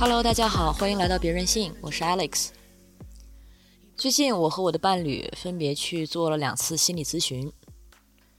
[0.00, 2.48] Hello，大家好，欢迎来到别任性，我是 Alex。
[3.98, 7.52] 最近我和我的伴侣分别去做了两次心理咨询。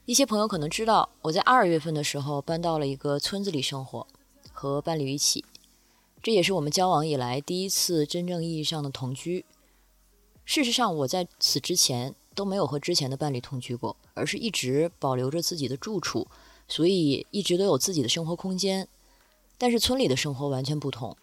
[0.05, 4.07] 一些朋友可能知道，我在二月份的时候搬到了一个村子里生活，
[4.51, 5.45] 和伴侣一起。
[6.23, 9.45] 这也是我们交往以来第一次真正意义上的同居。
[10.43, 16.25] 事实上，我在此之前都没有和之前的伴侣同居过，而是一直保留着自己的住处，
[16.67, 18.87] 所以一直都有自己的生活空间。
[19.59, 21.15] 但是村里的生活完全不同。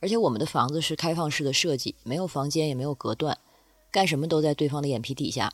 [0.00, 3.38] 而且我们的房子是开放式的设计，没有房间，也没有隔断，
[3.90, 5.52] 干什么都在对方的眼皮底下。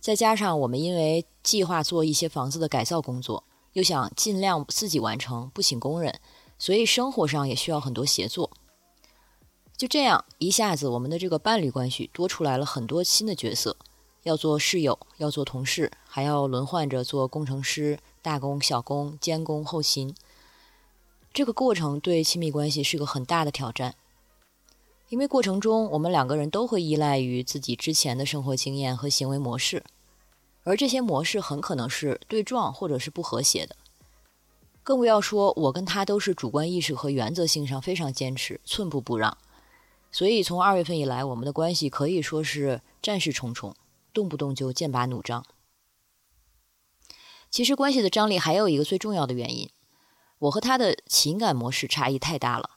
[0.00, 6.20] 再加上我们因为计划做一些房子的改造工作，又想尽量自己完成，不请工人，
[6.58, 8.50] 所以生活上也需要很多协作。
[9.76, 13.76] 就这样，一下子我们的这个伴侣关系多出来了很多新的角色，
[14.24, 20.14] 要做室友，要做同事，还要轮换着做工程师、大工、小工、监工、后勤。
[21.32, 23.94] 这个过程对亲密关系是个很大的挑战，
[25.08, 29.84] 因为过程中我们两个人都会依赖于自己之前的生活经验和行为模式，
[30.64, 33.76] 而这些模式很可能是对撞或者是不和谐的，
[34.82, 39.38] 更不要说我跟他都是主观意识和原则性上非常坚持，寸步不让，
[40.10, 43.76] 所以从二月份以来，我们的关系可以说是战事重重，
[44.12, 45.44] 动不动就剑拔弩张。
[47.50, 49.70] 其实关系的张力还有一个最重要的原因。
[50.38, 52.70] 我和他的情感模式差异太大了。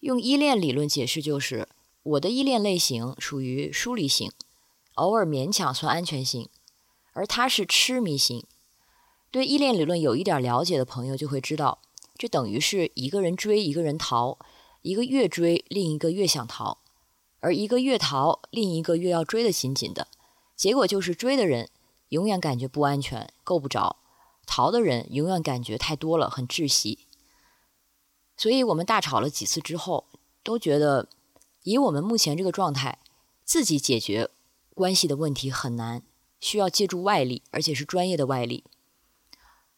[0.00, 1.68] 用依恋理论解释，就是
[2.02, 4.30] 我的依恋类型属于疏离型，
[4.94, 6.48] 偶尔勉强算安全型，
[7.12, 8.44] 而他是痴迷型。
[9.30, 11.80] 对依恋理论有一点了解的朋友就会知道，
[12.16, 14.38] 这等于是一个人追一个人逃，
[14.82, 16.78] 一个越追另一个越想逃，
[17.40, 20.08] 而一个越逃另一个越要追得紧紧的，
[20.54, 21.68] 结果就是追的人
[22.10, 23.96] 永远感觉不安全，够不着。
[24.46, 27.00] 逃的人永远感觉太多了，很窒息。
[28.36, 30.06] 所以我们大吵了几次之后，
[30.42, 31.08] 都觉得
[31.64, 32.98] 以我们目前这个状态，
[33.44, 34.30] 自己解决
[34.74, 36.02] 关系的问题很难，
[36.38, 38.64] 需要借助外力，而且是专业的外力。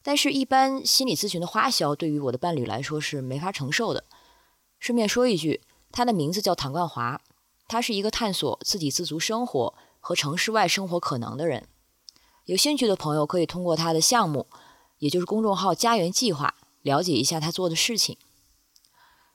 [0.02, 4.04] 但是，一般心理咨询的花销对于我的伴侣来说是没法承受的。
[4.78, 7.20] 顺便说一句，他的名字叫唐冠华，
[7.66, 11.68] 他是一个探索自给自足生活和城市外生活可能的人。
[12.48, 14.46] 有兴趣的朋友可以通过他的项目，
[15.00, 18.16] 也就是公众号“家园计划”，了解一下他做的事情。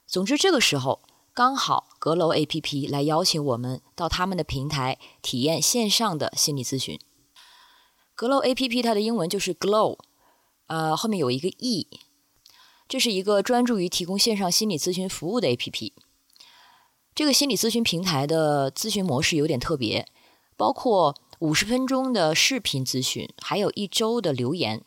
[0.08, 1.00] 总之，这个时候
[1.32, 7.00] 刚好阁楼 APP 来邀请我们到他们的平台体验线上的心理咨询。
[8.16, 10.00] 阁楼 APP 它的英文就是 Glow，
[10.66, 11.88] 呃，后面有一个 E，
[12.88, 15.94] 这是一个专注于提供线上心理咨询服务的 APP。
[17.14, 20.08] 这个心理咨询平台的咨询模式有点特别，
[20.58, 21.14] 包括。
[21.40, 24.84] 五十分钟的视频咨询，还有一周的留言。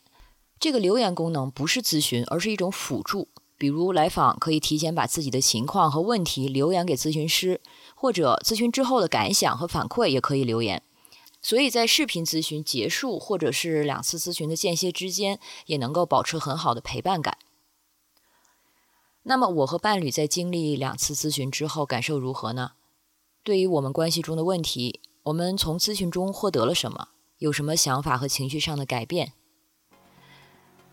[0.59, 3.29] 这个留言功能不是咨询，而是一种辅助。
[3.59, 7.61] 比如来访可以提前把自己的情况和问题留言给咨询师，
[7.95, 10.83] 或者咨询之后的感想和反馈也可以留言。
[11.43, 17.39] 所以在视频咨询结束或者是两次咨询的间歇之间，也能够保持很好的陪伴感。
[19.23, 22.73] 那么我和伴侣在经历两次咨询之后，感受如何呢？
[23.43, 25.01] 对于我们关系中的问题。
[25.27, 27.09] 我们从咨询中获得了什么？
[27.39, 29.33] 有什么想法和情绪上的改变？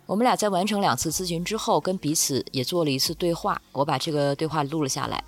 [0.07, 3.61] 我们俩在完成两次咨询之后，跟彼此也做了一次对话。
[3.71, 5.23] 我把这个对话录了下来。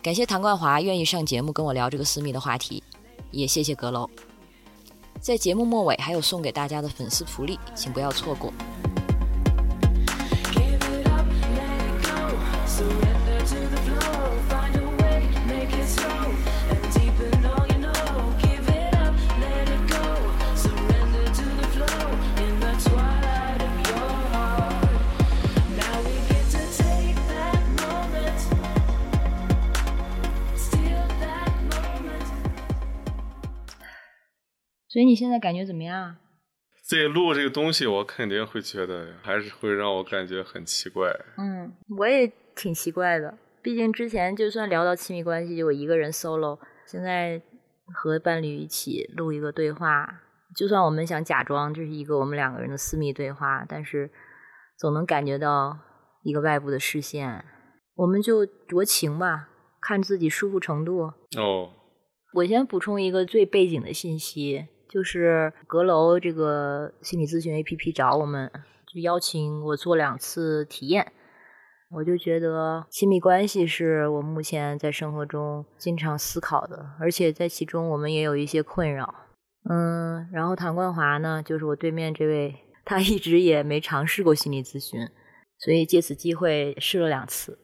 [0.00, 2.82] 感谢唐冠华愿意上节目跟我聊这个私密的话题，
[3.30, 4.08] 也谢谢阁楼。
[5.20, 8.50] 在节目末尾还有送给大家的粉丝福利，请不要错过。
[34.88, 36.16] 所以你现在感觉怎么样？
[36.84, 41.10] 自己录这个东西，我肯定会觉得还是会让我感觉很奇怪。
[41.36, 43.36] 嗯，我也挺奇怪的。
[43.60, 46.56] 毕竟之前就算聊到亲密关系，就我一个人 solo，
[46.86, 47.42] 现在
[47.92, 50.22] 和伴侣一起录一个对话，
[50.54, 54.08] 就算我们想假装这是一个我们两个人的私密对话，但是
[54.78, 55.76] 总能感觉到
[56.22, 57.44] 一个外部的视线，
[57.96, 59.48] 我们就酌情吧，
[59.80, 61.12] 看自己舒服程度。
[61.36, 61.72] 哦，
[62.34, 68.50] 我先补充一个最背景的信息，就是阁楼这个心理咨询 APP 找我们，
[68.86, 71.12] 就邀请我做两次体验。
[71.90, 79.14] 我就觉得亲密关系是我目前在生活中经常思考的，而且在其中我们也有一些困扰。
[79.68, 85.00] 嗯，然后唐冠华呢，就是我对面这位，他一直也没尝试过心理咨询，
[85.58, 87.58] 所以借此机会试了两次。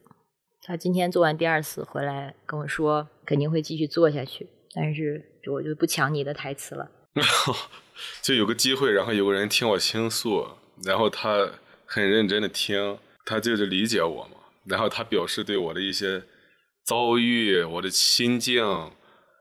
[0.64, 6.88] 他今天做完第二次回来跟我说，肯定会继续做下去，但是我就不抢你的台词了。
[8.23, 10.47] 就有个机会，然后有个人听我倾诉，
[10.85, 11.49] 然后他
[11.87, 12.99] 很认真的听。
[13.25, 16.25] 他就是理解我嘛，然后他表示对我的一些
[16.85, 18.64] 遭遇、我的心境，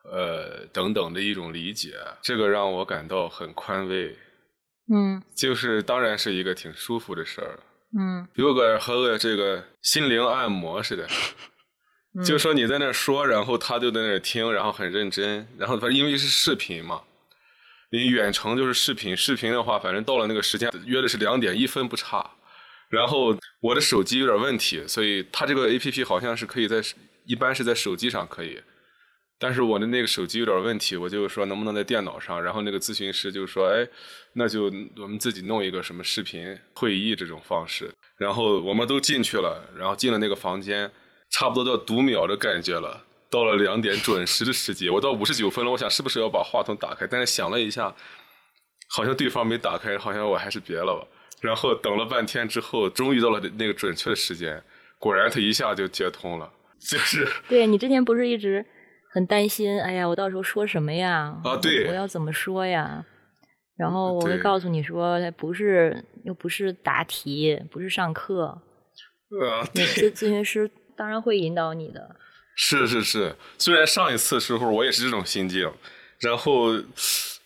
[0.04, 4.16] 呃等等的一种理解，这个让我感到很宽慰。
[4.94, 7.60] 嗯，就是当然是一个挺舒服的事儿。
[7.98, 11.08] 嗯，有个和个这个心灵按摩似的，
[12.24, 17.02] 就说你在那说，然后他就在那听，然后很认真，然后他因为是视频嘛，
[17.92, 22.32] 你远程就是视频，视频的话，反正到了那个时间约的是两点，一分不差。
[22.90, 26.82] 然后我的手机有点问题，所以它这个 A P P 好像是可以在
[27.26, 28.62] 一般是在手机上可以，
[29.40, 32.42] 但是我的那个手机有点问题，我就说能不能在电脑上。
[32.42, 33.88] 然后那个咨询师就说：“哎，
[34.34, 34.66] 那就
[34.98, 40.92] 我们自己弄一个什么视频会议这种方式。”然后我们都进去了，然后进了那个房间，
[41.30, 43.06] 差不多到读秒的感觉了。
[43.32, 47.08] 到了两点准时的时间，我到五十九分了，我想是不是要把话筒打开？
[47.08, 47.96] 但是想了一下，
[48.90, 51.08] 好像对方没打开，好像我还是别了吧。
[51.40, 54.62] 然后等了半天之后，终于到了那个准确的时间，
[55.00, 58.66] 果然他一下就接通了，就是对你之前不是一直
[59.14, 61.40] 很担心，哎呀，我到时候说什么呀？
[61.44, 63.06] 啊，对，我要怎么说呀？
[63.78, 68.62] 然后我会告诉你说，不是，又不是答题，不是上课，
[69.50, 72.16] 啊，咨咨询师当然会引导你的。
[72.64, 75.72] 是是是，虽然上一次时候我也是这种心境，
[76.20, 76.74] 然后。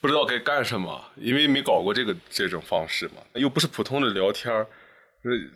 [0.01, 4.67] 不知道该干什么，因为没搞过这个这种方式嘛，又不是普通的聊天儿，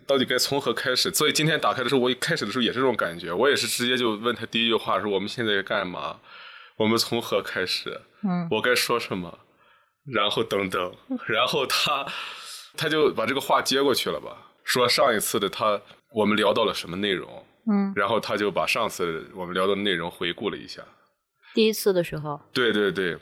[0.08, 1.14] 到底该从何开始？
[1.14, 6.20] 所以今天打开的时候，我一开始的时候也是这种感觉，我也是直接就问他第一句话说：“我们现在干嘛？
[6.78, 8.02] 我们从何开始？
[8.24, 9.38] 嗯，我该说什么？
[10.12, 10.96] 然后等等，
[11.28, 12.04] 然后他
[12.76, 15.80] 他就把这个话接过去了吧，说上一次的他
[16.16, 17.46] 我们聊到了什么内容？
[17.68, 20.84] 嗯，然后他就把上次我们聊的内容回顾了一下。
[21.54, 23.18] 第一次的时候，对对对。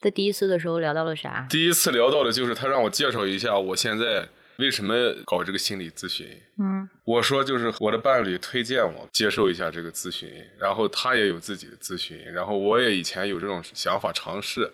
[0.00, 1.46] 在第一次的时候聊到了啥？
[1.48, 4.28] 第一次聊到的就是他让我介绍一下我现在
[4.58, 4.94] 为什么
[5.24, 6.26] 搞这个心理咨询。
[6.58, 10.28] 嗯，我说就是我的伴侣推荐我接受一下这个咨询，
[10.58, 14.68] 然后他也有自己的咨询，然后我也以前有这种想法尝试，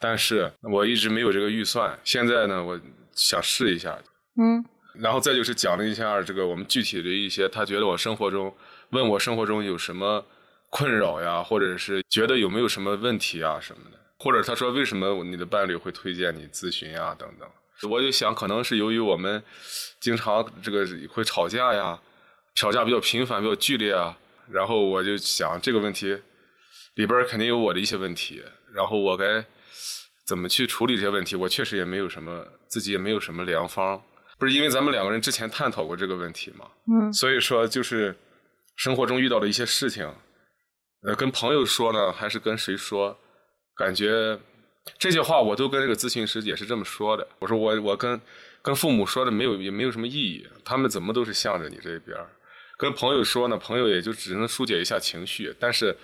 [0.00, 1.96] 但是我一直没有这个预算。
[2.02, 2.80] 现在呢，我
[3.12, 3.96] 想试一下。
[4.36, 4.64] 嗯，
[4.94, 8.54] 然后再就是讲了一下这个我们具体的一些，他觉得我生活中
[8.90, 10.24] 问我生活中有什么
[10.70, 13.98] 困扰呀，或者是觉得有没有什么问题啊什么的。
[14.16, 19.42] 或者他说为什么你的伴侣会推荐你咨询呀等等，我就想可能是由于我们
[20.00, 22.00] 经常这个会吵架呀，
[22.54, 24.16] 吵架比较频繁比较剧烈啊，
[24.48, 26.16] 然后我就想这个问题
[26.94, 28.42] 里边肯定有我的一些问题，
[28.72, 29.44] 然后我该
[30.24, 31.36] 怎么去处理这些问题？
[31.36, 34.00] 我确实也没有什么自己也没有什么良方，
[34.38, 38.14] 不是因为咱们两个人之前探讨过这个问题嘛，嗯，所以说就是
[38.76, 40.12] 生活中遇到的一些事情，
[41.02, 43.16] 呃，跟朋友说呢，还是跟谁说？
[43.76, 44.38] 感觉
[44.98, 47.26] 这些话我都跟这个咨询师也是这么说的。
[47.40, 48.20] 我说我我跟
[48.62, 52.16] 跟父母说的没有也没有什么意义，他们怎么都是向着你这边
[52.76, 55.96] 跟朋友说呢，朋友也就只能疏解一下情绪，但是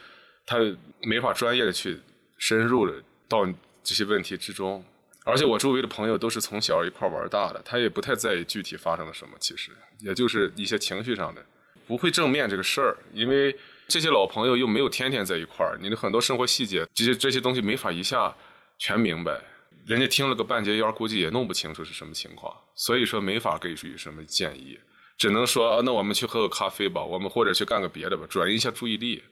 [0.46, 0.58] 他
[1.02, 2.00] 没法专业的去
[2.38, 2.94] 深入的
[3.28, 3.44] 到
[3.84, 4.84] 这些问题之中。
[5.24, 11.44] 而且我周围的朋友都是从小一块玩大的，他也不太在意具体发生了什么，其实也就是一些情绪上的，
[11.86, 13.56] 不会正面这个事儿，因为。
[13.92, 18.32] 这些老朋友又没有天天在一块儿，你的很多生活细节，这些这些东西没法一下
[18.78, 19.42] 全明白。
[19.84, 24.78] 人家听了个半截腰，估计也弄不清楚是什么情况，所以说没法给出什么建议，
[25.18, 29.24] 只能说啊，那我们去喝个咖啡吧，我们或者去干个别的吧，转移一下注意力。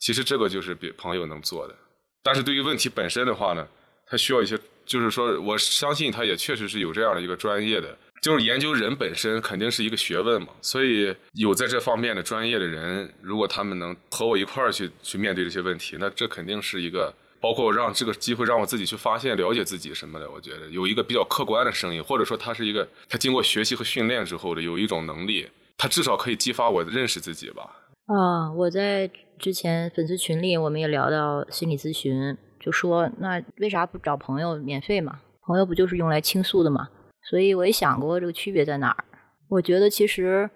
[0.00, 1.76] 其实这个就是别朋友能做的，
[2.24, 3.68] 但是对于问题本身的话呢，
[4.04, 7.96] 他需要一些，就是说我相信他也确实是有这样的一个专业的。
[8.20, 20.30] 就是研究人本身肯定是一个学问嘛，所以有在这方面的专业的人，如果他们能和我一块儿去去面对这些问题，那这肯定是一个包括让这个机会让我自己去发现、了解自己什么的。
[20.30, 27.62] 我觉得有一个比较客观的声音，或者说他是一个他经过学习和训练之后的有一种能力，他至少可以激发我认识自己吧。
[28.06, 35.20] 啊，我在之前粉丝群里我们也聊到心理咨询，就说那为啥不找朋友免费嘛？
[35.44, 36.88] 朋友不就是用来倾诉的嘛？
[37.28, 39.04] 所以我也想过这个区别在哪儿。
[39.48, 40.48] 我觉得其实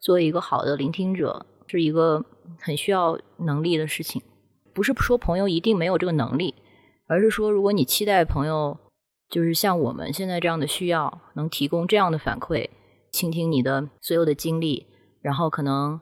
[0.00, 2.24] 做一个好的聆听者，是一个
[2.58, 4.22] 很需要能力的事情。
[4.72, 6.54] 不是说朋友一定没有这个能力，
[7.06, 8.78] 而是说如果你期待朋友
[9.28, 12.70] 就是像我们现在这样的需要，能提供这样的反馈，
[13.12, 14.86] 倾听你的所有的经历，
[15.20, 16.00] 然后可能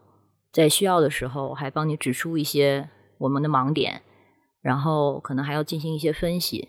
[0.53, 2.88] 在需要的时候还帮你指出一些
[3.19, 4.03] 我们的盲点，
[4.62, 6.69] 然后可能还要进行一些分析。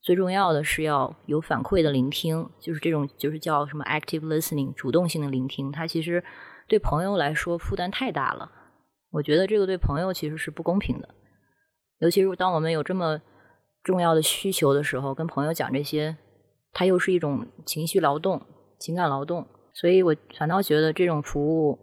[0.00, 5.72] 最重要的是要有反馈的聆听，就是这种就是叫什么 active listening，主动性的聆听。
[5.72, 6.22] 它其实
[6.66, 8.50] 对朋友来说负担太大了，
[9.10, 11.08] 我觉得这个对朋友其实是不公平的。
[11.98, 13.20] 尤其是当我们有这么
[13.82, 16.16] 重要的需求的时候，跟朋友讲这些，
[16.72, 18.40] 它又是一种情绪劳动、
[18.78, 21.76] 情感劳动，所以我反倒觉得这种服务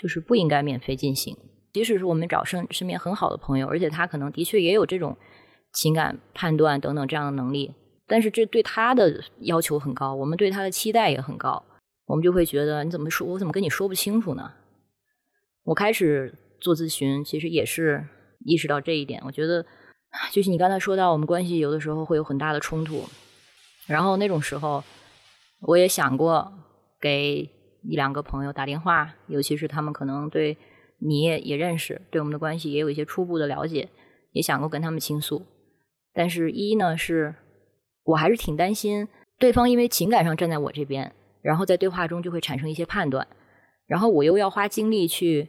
[0.00, 1.36] 就是不应该免费进行。
[1.78, 5.16] 即使是我们找身身边很好的朋友，而且他可能的确也有这种
[5.72, 7.72] 情感判断等等这样的能力，
[8.08, 11.64] 但是这对他的要求很高，我们对他的期待也很高，
[12.06, 14.50] 我们就会觉得你怎么说，我怎么跟你说不清楚呢？
[15.62, 18.04] 我开始做咨询，其实也是。
[18.44, 19.66] 意识到这一点，我觉得
[20.30, 23.02] 就是你刚才说到，我们关系有的时候会有很大的冲突，
[23.88, 24.82] 然后那种时候，
[25.62, 26.50] 我也想过
[27.00, 27.50] 给
[27.82, 30.56] 一两个朋友打电话，尤其是他们可能对
[30.98, 33.88] 你也也认识，对我们的关系也有一些初步的了解，
[34.32, 35.42] 也想过跟他们倾诉。
[36.12, 37.34] 但是，一呢是，
[38.04, 41.12] 我还是挺担心对方因为情感上站在我这边，
[41.42, 43.26] 然后在对话中就会产生一些判断，
[43.86, 45.48] 然后我又要花精力去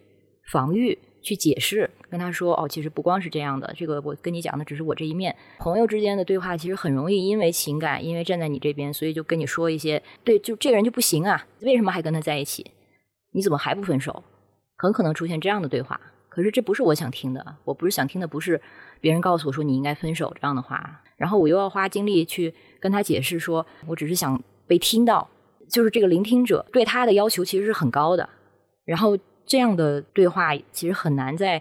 [0.51, 0.99] 防御。
[1.21, 5.35] 去解释，跟他说哦，其实不光是这样的，这个我跟你讲的只是我这一面。
[5.57, 12.71] 朋友之间的对话其实很容易因为情感，因为站在你这边，所以就跟你说一些，对，就这个人就不行啊，为什么还跟他在一起？
[13.33, 14.23] 你怎么还不分手？
[14.79, 15.99] 很可能出现这样的对话。
[16.27, 18.59] 可是这不是我想听的，我不是想听的，不是
[18.99, 25.29] 别人告诉我说你应该分手这样的话，然后我又要花精力去跟他解释，说我只是想被听到，
[25.67, 28.27] 就是这个聆听者对他的要求其实是很高的，
[28.85, 29.17] 然后。
[29.49, 31.59] 这样的对话其实很难在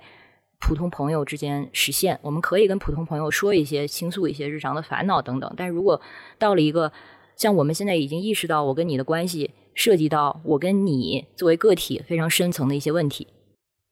[0.61, 2.19] 普通朋友之间实现。
[2.21, 5.99] 我们可以跟普通朋友说一些、倾诉一些日常的烦恼等等，但如果
[6.39, 6.93] 到了一个
[7.35, 13.29] 像我们现在已经意识到，我跟你的关系涉及到我跟你作为个体非常深层的一些问题，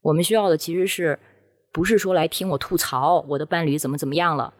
[0.03, 1.17] 我们需要的其实是
[1.73, 4.53] 不是说来听我吐槽我的伴侣怎么怎么样了，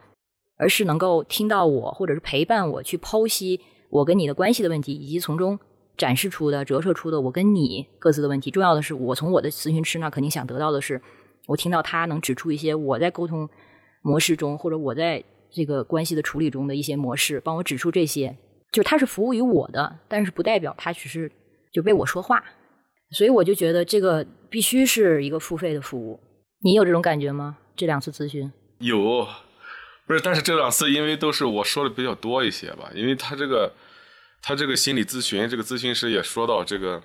[0.55, 5.59] 而是能够听到我，或者是陪伴我去剖析我跟你的关系的问题，以及从中。
[5.97, 8.51] 展示出的、折射出的，我跟你各自的问题。
[8.51, 11.01] 重要的是，我从我的咨询师那肯定想得到的是，
[11.47, 13.49] 我听到他能指出一些我在沟通
[14.03, 18.37] 模式中，或者我在这个关系的处理中的一些模式，帮我指出这些。
[18.71, 21.31] 就他是服务于我的，但是不代表他只是
[21.71, 22.43] 就为我说话。
[23.11, 26.19] 所以我就觉得这个必须是一个付费的服务。
[26.63, 27.57] 你有这种感觉吗？
[27.75, 29.27] 这两次咨询有，
[30.05, 30.19] 不是？
[30.21, 33.73] 但是这两次因为都是我说的比较多一些吧，因为他这个。
[34.39, 37.01] 他这个心理咨询，这个咨询师也说到，这个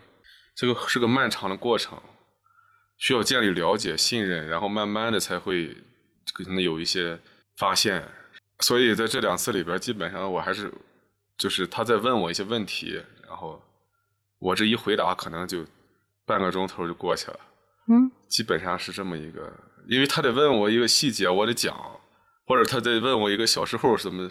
[0.54, 1.98] 这个是个漫长的过程，
[2.98, 5.74] 需要建立了解、信任，然后慢慢的才会
[6.34, 7.18] 可能有一些
[7.56, 8.04] 发现。
[8.60, 10.70] 所以在这两次里边，基本上我还是
[11.42, 13.60] 就是他在问我一些问题，然后
[14.38, 15.66] 我这一回答，可能就
[16.24, 17.40] 半个钟头就过去了。
[17.88, 19.52] 嗯，基本上是这么一个，
[19.88, 21.76] 因为他得问我一个细节，我得讲，
[22.46, 24.30] 或者他得问我一个小时候什么。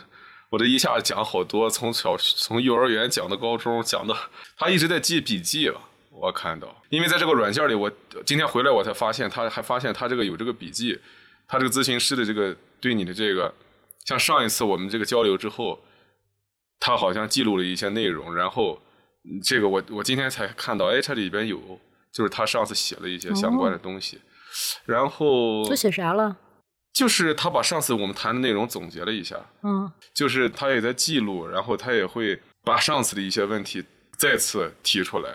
[0.52, 4.16] 我这一下讲好多，从小从幼儿园讲到高中，讲到
[4.56, 5.82] 他一直在记笔记了。
[6.12, 7.92] 我看到，因为在这个软件里，我
[8.26, 10.98] 今天回来我才发现，他还发现他这个有这个笔记，
[11.46, 13.54] 他这个咨询师的这个对你的这个，
[14.06, 15.78] 像上一次我们这个交流之后，
[16.82, 18.78] 他好像记录了一些内容，然后
[19.42, 21.58] 这个我我今天才看到，哎，这里边有
[22.12, 24.20] 就是他上次写了一些相关的东西，
[24.86, 26.36] 然后都写啥了？
[26.92, 33.82] 就是他把上次我们谈的内容总结了一下，嗯，就是他也在记录，然后他也会把上次的一些问题
[34.18, 35.30] 再次提出来，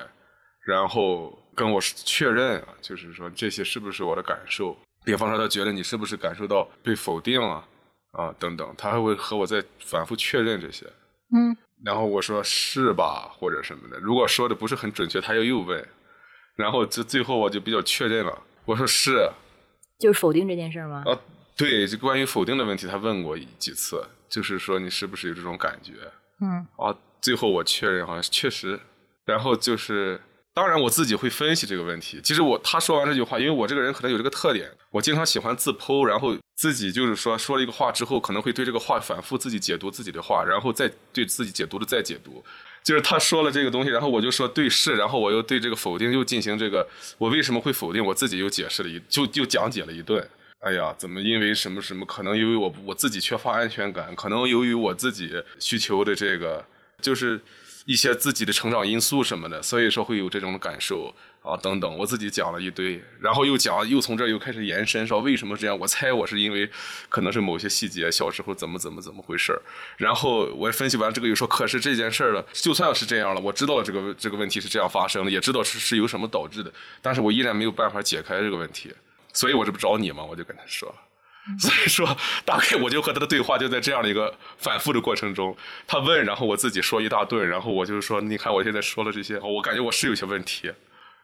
[0.67, 4.76] 然后跟我确认啊，就是说这些是不是我的感受？
[5.03, 7.67] 比方说他觉得你是不是感受到被否定啊
[8.12, 10.85] 啊等等，他还会和我再反复确认这些，
[11.35, 15.87] 嗯，然后我说是吧或者什么的，如果说的不是很准确，他又又问，
[16.54, 19.30] 然后就最后我就比较确认了，我说是，
[19.99, 21.02] 就是否定这件事吗？
[21.06, 21.18] 啊。
[21.59, 25.95] 对，就关于否定的问题，他问过几次，就是说你是不是有这种感觉？
[26.42, 28.78] 嗯，啊，最后我确认好像确实，
[29.25, 30.21] 然后就是，
[30.52, 32.21] 当然我自己会分析这个问题。
[32.23, 42.42] 其实我他说完这句话，因为我这个人可能有这个特点，我经常喜欢自剖，然后自己就是说说了一个话之后，可能会对这个话反复自己解读自己的话，然后再对自己解读的再解读。
[42.82, 48.04] 就是他说了这个东西，然后我就说对是，然后我又对这个否定又进行这个，我为什么会否定？
[48.04, 50.26] 我自己又解释了一，就就讲解了一顿。
[50.60, 52.06] 哎呀，怎么因为什么什么？
[52.06, 56.64] 可能由于我我自己缺乏安全感，可能由于我自己需求的这个，
[57.02, 57.40] 就是
[57.84, 61.14] 一些自己的成长因素什么的，所以说会有这种感受
[61.47, 61.97] 啊等等。
[61.97, 65.79] 我自己讲了一堆，然后又讲，又从这又开始延伸，说为什么这样？
[65.79, 66.69] 我猜我是因为
[67.09, 69.62] 可能是某些细节，小时候怎么怎么怎么回事儿。
[69.97, 78.93] 然后我分析完这个，又说，可是这件事儿了，就算是这样了，我知道了这个这个问题是这样发生的，也知道是是由什么导致的，但是我依然没有办法解开这个问题，
[79.33, 80.25] 所以我这不找你吗？
[80.25, 80.95] 我就跟他说。
[81.61, 82.05] 所以说，
[82.45, 90.73] 大概我就和他的对话就在这样的一个反复的过程中，他问，然后我自己说一大顿，然后我就说，你看我现在说了这些，我感觉我是有些问题，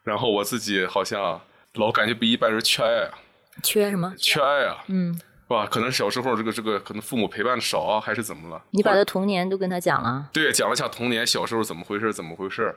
[0.05, 1.41] 然后我自己好像
[1.75, 3.19] 老感觉比一般人缺爱啊，
[3.63, 4.15] 缺什么？
[4.17, 5.67] 缺爱啊，嗯，是吧？
[5.67, 8.63] 可能小时候这个这个可能父母陪伴的少啊，还是怎么了？
[8.71, 10.29] 你把他童年都跟他讲了？
[10.33, 12.75] 对，讲了下童年小时候怎么回事，怎么回事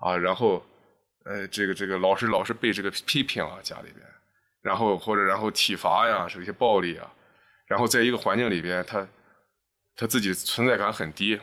[0.00, 0.16] 啊？
[0.16, 0.64] 然后，
[1.24, 4.04] 呃，这个这个老是老是被这个批评啊，家里边。
[4.60, 7.08] 然后或者然后体罚呀，是一些暴力啊，
[7.66, 9.06] 然后在一个环境里边，他
[9.96, 11.40] 他自己存在感很低，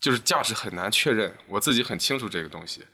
[0.00, 1.34] 就是价值很难确认。
[1.48, 2.84] 我自己很清楚这个东西，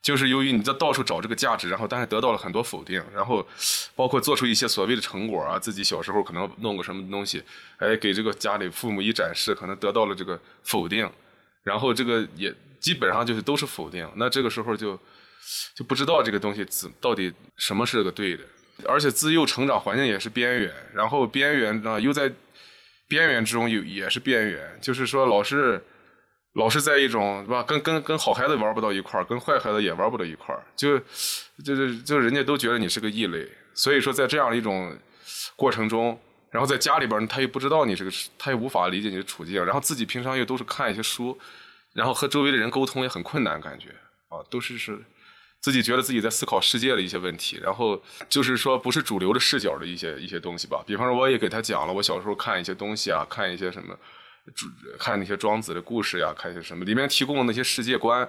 [0.00, 3.46] 就是由于你在到处找这个价值，然后但是得到了很多否定，然后
[3.94, 7.42] 包括做出一些所谓的成果啊，自己小时候可能弄个什么东西，
[7.78, 11.10] 哎，给这个家里父母一展示，可能得到了这个否定，
[11.62, 14.98] 然后这个也基本上就是都是否定，那这个时候就
[15.74, 18.44] 就不知道这个东西怎到底什么是个对的。
[18.86, 22.32] 而且自幼成长环境也是边缘，然后边缘呢又在
[23.08, 25.84] 边缘之中有也是边缘，就是说老是
[26.54, 30.98] 老是在一种是吧，跟跟跟好孩子玩不到一块儿，跟坏孩子也玩不到一块儿，就
[31.64, 34.96] 就是就人家都觉得你是个异类，所以说在这样一种
[35.54, 41.38] 过程中，然后在家里边他又不知道你这个，他也无法理解你的处境，然后自己平常又都是看一些书，
[41.92, 43.90] 然后和周围的人沟通也很困难，感觉
[44.28, 44.98] 啊都是是。
[45.60, 50.84] 自己觉得自己在思考世界的一些问题，然后就是说不是主流的视角的一些一些东西吧。
[50.86, 53.98] 比方说，我也给他讲了我小时候看一些东西啊，看一些什么，
[54.98, 58.28] 看那些庄子的故事呀，看一些什么，里面提供的那些世界观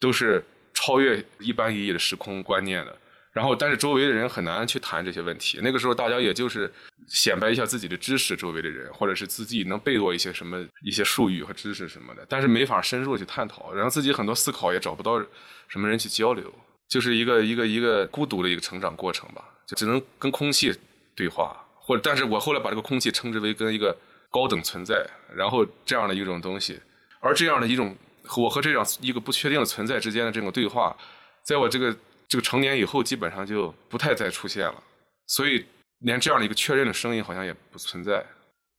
[0.00, 2.96] 都是超越一般意义的时空观念的。
[3.30, 5.60] 然后，但是周围的人很难去谈这些问题。
[5.62, 6.72] 那个时候，大家也就是
[7.06, 13.72] 显摆一下自己的知识，周围的人或者是自己能背过一些什么一些术语和知识什么的，但是没法深入去探讨。
[13.72, 15.24] 然后自己很多思考也找不到
[15.68, 16.52] 什么人去交流，
[16.88, 20.74] 就是一个一个一个孤独的一个成长过程吧，就只能跟空气
[21.14, 21.64] 对话。
[21.76, 23.96] 或者，但是我后来把这个空气称之为跟一个
[24.30, 26.80] 高等存在，然后这样的一种东西。
[27.20, 27.96] 而这样的一种
[28.36, 30.96] 我和这样一个不确定的存在之间的这种对话，
[31.44, 31.96] 在我这个。
[32.30, 34.82] 这个成年以后基本上就不太再出现了，
[35.28, 35.64] 所以
[36.00, 38.22] 连这样的一个确认的声音好像也不存在。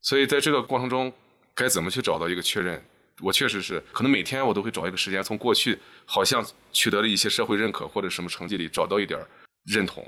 [0.01, 1.11] 所以在这个过程中，
[1.55, 2.79] 该怎么去找到一个确认？
[3.23, 9.19] 我确实是可能每天我都会找一个时间，从过去好像取得了一些社会认可或者什么成绩里找到一点
[9.65, 10.05] 认同、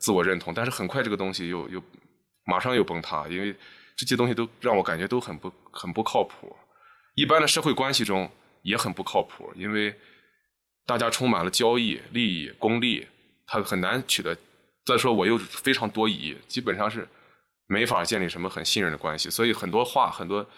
[0.00, 1.82] 自我认同，但是很快这个东西又又
[2.46, 3.54] 马上又崩塌，因为
[3.98, 6.56] 这些东西都让我感觉都很不很不靠谱。
[7.16, 8.30] 一般的社会关系中
[8.62, 9.94] 也很不靠谱，因为。
[10.86, 13.06] 大家充满了交易、利益、功利，
[13.46, 14.34] 他很难取得。
[14.86, 17.06] 再说我又非常多疑，基本上是
[17.66, 19.28] 没法建立什么很信任的关系。
[19.28, 20.48] 所以很多话、很多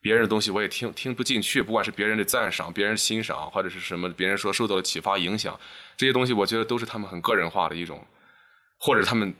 [0.00, 1.60] 别人的东西我也听听不进去。
[1.60, 5.60] 不管是别人的赞赏、别人的欣赏，或者是什么别人说受到了启发、影响，
[5.94, 8.02] 这些东西我觉得都是他们很个人化的一种，
[8.78, 9.34] 或者他们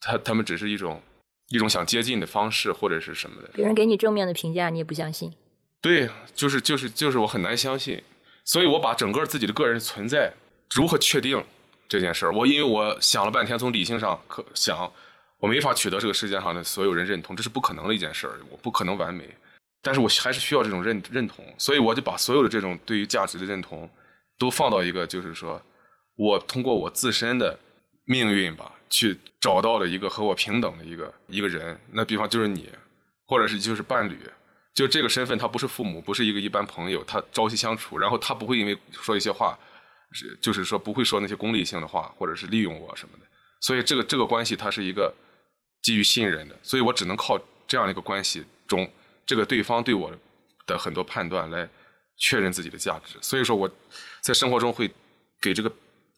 [0.00, 1.02] 他他们只是一种
[1.48, 3.48] 一种想接近的方式，或者是什么的。
[3.54, 5.32] 别人给你正面的评价，你也不相信？
[5.80, 8.02] 对，就是就是就是我很难相信。
[8.44, 10.32] 所以，我把整个自己的个人存在
[10.74, 11.44] 如何确定
[11.86, 14.90] 这件事儿，我因为我想了半天，从理性上可想，
[15.38, 19.24] 我没法取得这个世界上的所有人认同，这是不可能的一件事儿，我不可能完美，
[19.82, 23.88] 但是我还是需要这种认认同，所以我就把所有的这种对于价值的认同
[24.38, 25.60] 都放到一个，就是说
[26.16, 27.58] 我通过我自身的
[28.04, 32.68] 命运吧，去找到了一个和我平等的一个一个人，那比方就是你，
[33.26, 34.18] 或者是就是伴侣。
[34.74, 39.58] 就这个身份，他不是父母，不是一个一般朋友，他朝夕相处，然后他不会因为说一些话，
[40.12, 43.24] 是就是说不会说那些功利性的话，或者是利用我什么的，
[43.60, 45.12] 所以这个这个关系它是一个
[45.82, 48.88] 基于信任的，所以我只能靠这样的一个关系中，
[49.26, 50.12] 这个对方对我
[50.64, 51.68] 的很多判断来
[52.16, 53.68] 确认自己的价值，所以说我
[54.20, 54.88] 在生活中会
[55.40, 55.72] 给这个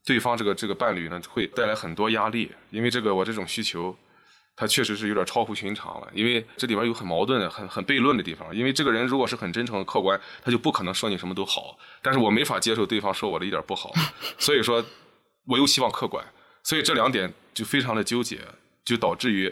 [0.05, 3.97] 对方这个这个伴侣呢会带来很多压力，因为这个我这种需求。
[4.57, 8.55] 他确实是有点超乎寻常了，因为这里边有很矛盾的、很很悖论的地方。
[8.55, 11.79] 因为这个人如果是很真诚、客观，他就不可能说你什么都好。
[12.03, 13.91] 但是我没法接受对方说我的一点不好，
[14.39, 14.85] 所以说
[15.47, 16.23] 我又希望客观，
[16.63, 18.39] 所以这两点就非常的纠结，
[18.85, 19.51] 就导致于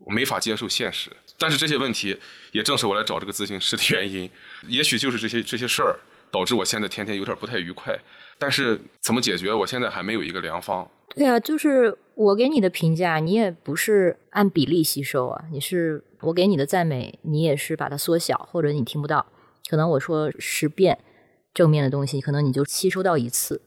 [0.00, 1.10] 我没法接受现实。
[1.38, 2.18] 但是这些问题
[2.50, 4.28] 也正是我来找这个咨询师的原因，
[4.68, 5.98] 也许就是这些这些事儿
[6.32, 7.96] 导致我现在天天有点不太愉快。
[8.38, 10.90] 但是怎么解决，我现在还没有一个良方。
[11.14, 15.44] 对啊，就是我给你的评价，你也不是按比例吸收啊。
[15.52, 19.26] 你是我给你的赞美，你也是把它缩小，或者你听不到。
[19.68, 20.98] 可能我说十遍，
[21.54, 23.60] 正面的东西，可能你就吸收到一次。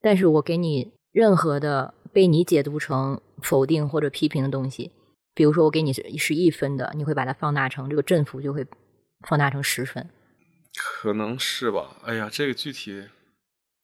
[0.00, 4.90] 但是我给你任何的被你解读成否定或者批评的东西，
[5.34, 8.66] 比如说我给你是一分的，你会把它放大成这个振幅就会
[9.28, 10.08] 放大成十分。
[10.74, 11.96] 可能是吧。
[12.04, 13.04] 哎呀，这个具体，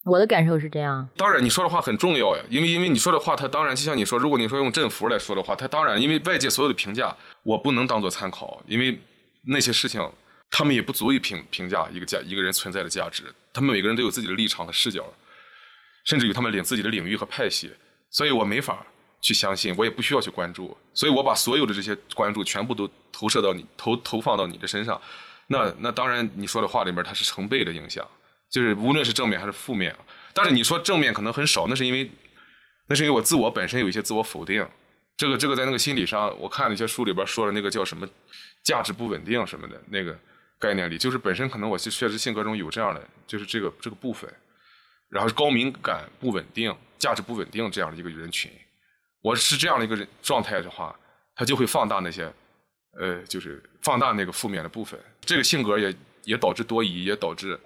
[0.05, 1.09] 我的感受是这样。
[1.17, 8.99] 当然你说的话很重要呀，因为因为你说的话，它当然就像你说，如果你说用振幅来说的话，它当然因为外界所有的评价，我不能当做参考，因为
[9.47, 10.01] 那些事情
[10.51, 13.25] 他们也不足以评评价一个价一个人存在的价值。
[13.53, 15.05] 他们每个人都有自己的立场和视角，
[16.05, 17.71] 甚至于他们领自己的领域和派系，
[18.11, 18.87] 所以我没法
[19.21, 24.99] 去相信，我也不需要去关注，所以我把所有的这些关注全部都投射到你投投放到你的身上。
[25.51, 28.07] 那那当然，你说的话里面它是成倍的影响，
[28.51, 29.97] 就是无论是正面还是负面。
[30.35, 32.11] 但是你说正面可能很少，那是因为
[32.87, 34.67] 那是因为我自我本身有一些自我否定。
[35.17, 38.07] 这个这个在那个心理上，我看了一些书里边说的那个叫什么
[38.63, 40.17] 价值不稳定什么的那个
[40.61, 44.33] 概念里，就是本身可能我确实性格中有这样的，就是这个这个部分，
[45.09, 48.53] 然后高敏感不稳定、价值不稳定这样的一个人群，
[49.23, 50.95] 我是这样的一个人状态的话，
[51.35, 52.33] 他就会放大那些。
[53.01, 57.59] 呃，就是放大那个负面的部分，这个性格也也导致多疑，也导致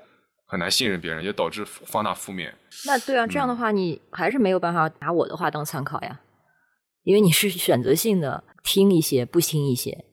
[0.47, 2.55] 很难信任别人，也导致放大负面。
[2.87, 6.21] 那对啊，这样的话，你还是没有办法拿我的话当参考呀，
[7.05, 10.05] 因为你是选择性的听一些，不听一些，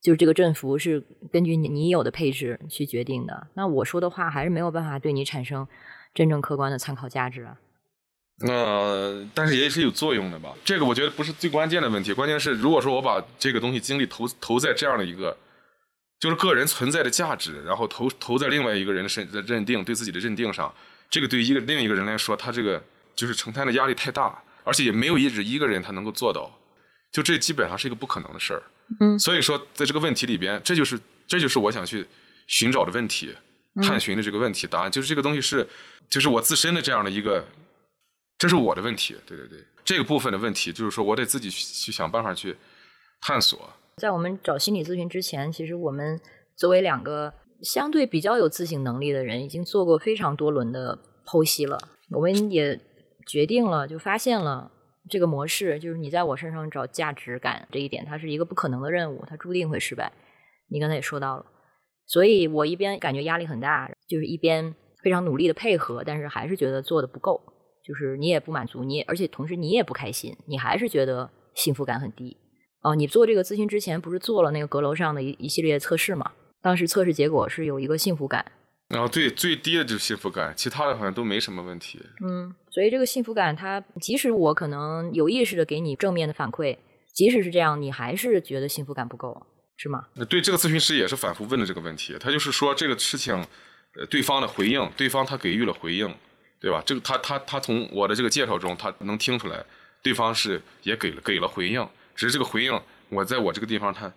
[0.00, 3.48] 就是这个振幅是根据你你有的配置去决定的。
[3.54, 5.66] 那我说的话还是没有办法对你产生
[6.14, 7.58] 真正客观的参考价值啊。
[8.40, 10.52] 呃，但是也是有作用的吧？
[10.64, 15.36] 这个我觉得不是最关键的问题，关键是如果说我把这个东西精力投投在这样的一个，
[16.18, 20.74] 就是个人存在的价值，然后投投在另外一个人的身认定对自己的认定上，
[21.08, 22.82] 这个对一个另一个人来说，他这个
[23.14, 26.50] 就是承担的压力太大，而且也没有一直一个人他能够做到，
[27.12, 28.62] 就这基本上是一个不可能的事儿。
[28.98, 32.04] 嗯，所以说在这个问题里边，这就是这就是我想去
[32.48, 33.32] 寻找的问题，
[33.80, 35.64] 探寻的这个问题答案，就是这个东西是
[36.08, 37.46] 就是我自身的这样的一个。
[38.44, 42.54] 这是我的问题，对对对，这个部分的问题就是说我得自己去想办法去
[43.22, 43.58] 探索。
[43.96, 46.20] 在我们找心理咨询之前，其实我们
[46.54, 51.78] 作为两个相对比较有自省能力的人，已经做过非常多轮的剖析了。
[52.10, 52.78] 我们也
[53.26, 54.70] 决定了，就发现了
[55.08, 60.12] 这个模式，就是你在我身上找价值感这一点，它是一个不可能的任务，它注定会失败。
[60.68, 61.46] 你刚才也说到了，
[62.04, 67.40] 所以我一边感觉压力很大，就是一边非常努力的配合，但是还是觉得做的不够。
[67.84, 72.36] 就是你也不满足，你也而且同时你也不开心，你还是觉得幸福感很低。
[72.82, 76.32] 哦，你做这个咨询之前不是做了那个阁楼上的一一系列测试吗？
[76.62, 78.44] 当时测试结果是有一个幸福感。
[78.88, 81.98] 啊，对，最低的就是幸福感，其他的好像都没什么问题。
[82.26, 86.76] 嗯，所以这个幸福感，它即使我可能有意识的给你正面的反馈，
[87.14, 89.46] 即使是这样，你还是觉得幸福感不够，
[89.78, 90.06] 是吗？
[90.28, 93.34] 对，这个咨询师也是反复问的这个问题，他就是说这个事情，
[93.98, 96.14] 呃，对方的回应，对方他给予了回应。
[96.64, 96.82] 对吧？
[96.86, 99.62] 这个他他他从我的这个介绍中，他能听出来，
[100.02, 104.10] 对方是也给了给了回应，只是这个回应我在我这个地方他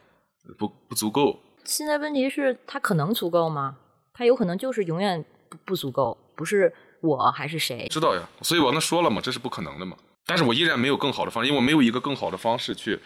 [0.57, 1.37] 不不足够。
[1.65, 3.75] 现在问题是，他可能足够吗？
[4.13, 7.85] 他有可能就是永远不不足够，不是我还是谁？
[7.89, 9.97] 知道呀，所以我那说了嘛，这是不可能的嘛。
[10.25, 12.97] 但是我依然没有更好的方式，因为我没有一个更好的方式去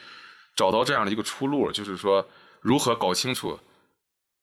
[0.56, 2.23] 找到这样的一个出路，就是说
[2.62, 3.60] 如何搞清楚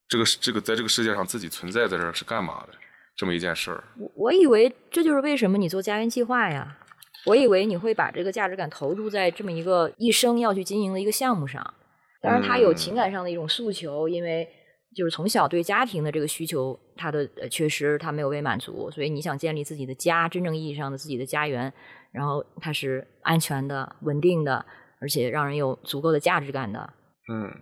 [0.08, 2.72] 这个这个在这个世界上自己存在在这儿是干嘛的。
[3.18, 6.78] 这么一件事儿，我我以为这就是为什么你做家园计划呀？
[7.26, 11.74] 我以为你会把这个价值感投注在这么一个一生要去经营的一个项目上。
[12.22, 14.48] 当然，他有情感上的一种诉求，因为
[14.94, 21.72] 就是从小对家庭的这个需求，他的缺失，他没有被满足，所以你想建立自己的家，真正意义上的自己的家园，
[22.12, 24.64] 然后它是安全的、稳定的，
[25.00, 26.92] 而且让人有足够的价值感的。
[27.32, 27.52] 嗯，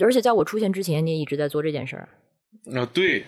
[0.00, 2.08] 而且在我出现之前，你也一直在做这件事儿。
[2.76, 3.24] 啊，对。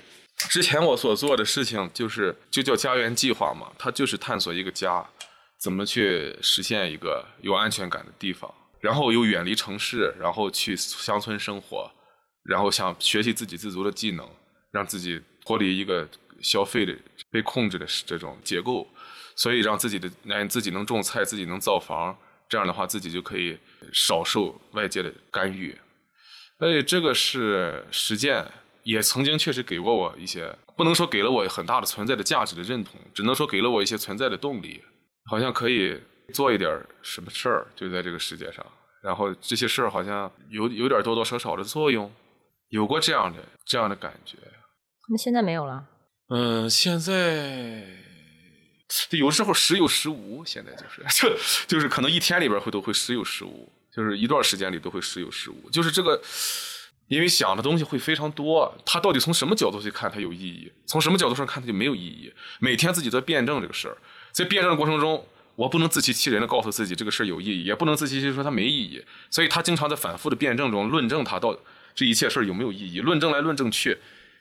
[0.49, 5.05] 之前我所做的事情就是就叫家园计划嘛，它就是探索一个家，
[5.61, 11.91] 怎么去实现一个有安全感的地方，然后又远离城市，然后去乡村生活，
[12.45, 14.29] 然后想学习自给自足的技能，
[14.73, 16.09] 让自己脱离一个
[16.41, 16.97] 消费的
[17.31, 18.89] 被控制的这种结构，
[19.37, 22.17] 所以让自己的让自己能种菜，自己能造房，
[22.49, 23.59] 这样的话自己就可以
[23.93, 25.79] 少受外界的干预，
[26.59, 28.47] 所以这个是实践。
[28.91, 34.83] 也曾经确实给过我一些，不能说给了我很大的存在的价值的认同，只能说给了我一些存在的动力，
[35.31, 35.97] 好像可以
[36.35, 36.69] 做一点
[37.01, 38.67] 什么事儿，就在这个世界上。
[39.01, 42.13] 然后这些事儿好像有有点多多少少的作用，
[42.71, 44.37] 有过这样的这样的感觉。
[45.09, 45.87] 那现在没有了？
[46.35, 47.87] 嗯，现在
[49.11, 51.05] 有时候时有时无，现在就是
[51.69, 56.21] 就就是可能一天里边会都会时有时无，就是一段时间里都会时有时无，就是这个。
[57.11, 58.73] 因为想的东西会非常多。
[58.87, 60.71] 他到底从什么角度去看它有意义？
[60.87, 62.33] 从什么角度上看它就没有意义？
[62.61, 63.99] 每天自己在辩证这个事儿，
[64.31, 69.05] 在辩证的过程中，我不能自欺欺人的告诉自己这个事儿有意义，也不能自欺欺人说它没意义。
[69.29, 71.59] 所以他经常在反复的辩证中论证它到
[71.97, 73.99] 这一切事儿有没有意义，论证来论证去，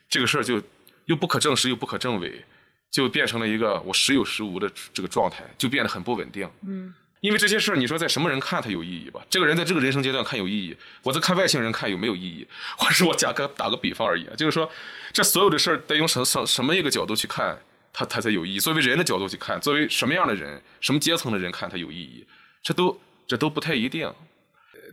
[0.08, 0.62] 这个事儿就
[1.06, 2.44] 又不可证实又不可证伪，
[2.88, 6.48] 就变成了一个我时有时无的这个状态，就变得很不稳定。
[6.64, 6.94] 嗯。
[7.20, 9.20] 因为这些事儿，你说在什么人看它有意义吧？
[9.28, 12.46] 这个人在这个人生阶段看有意义，我在看外星人看有没有意义？
[12.78, 14.70] 或者是我假个打个比方而已，就是说，
[15.12, 17.58] 这所有的事儿得用什什什么一个角度去看，
[17.92, 18.58] 它它才有意义？
[18.58, 22.26] 作为人的角度去看，作为什么样的人、什么阶层的人看它有意义？
[22.62, 24.10] 这都这都不太一定。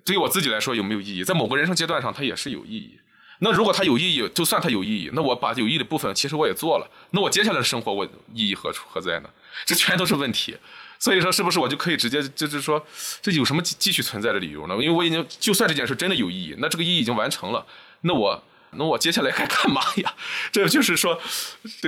[0.04, 1.24] 对于我自己来说，有没有意义？
[1.24, 3.00] 在某个人生阶段上，它也是有意义。
[3.40, 9.30] 那如果它有意义，就算它有意义，那我把有意义的部分其实我也做了，那我接下来的生活我意义何处何在呢？
[9.66, 10.58] 这全都是问题。
[11.00, 12.84] 所以说，是不是我就可以直接就是说，
[13.22, 14.74] 这有什么继续存在的理由呢？
[14.76, 17.66] 因为我已经就算这件事真的有意义，那这个意义已经完成了，
[18.02, 20.14] 那我那我接下来该干嘛呀？
[20.52, 21.20] 这就是说，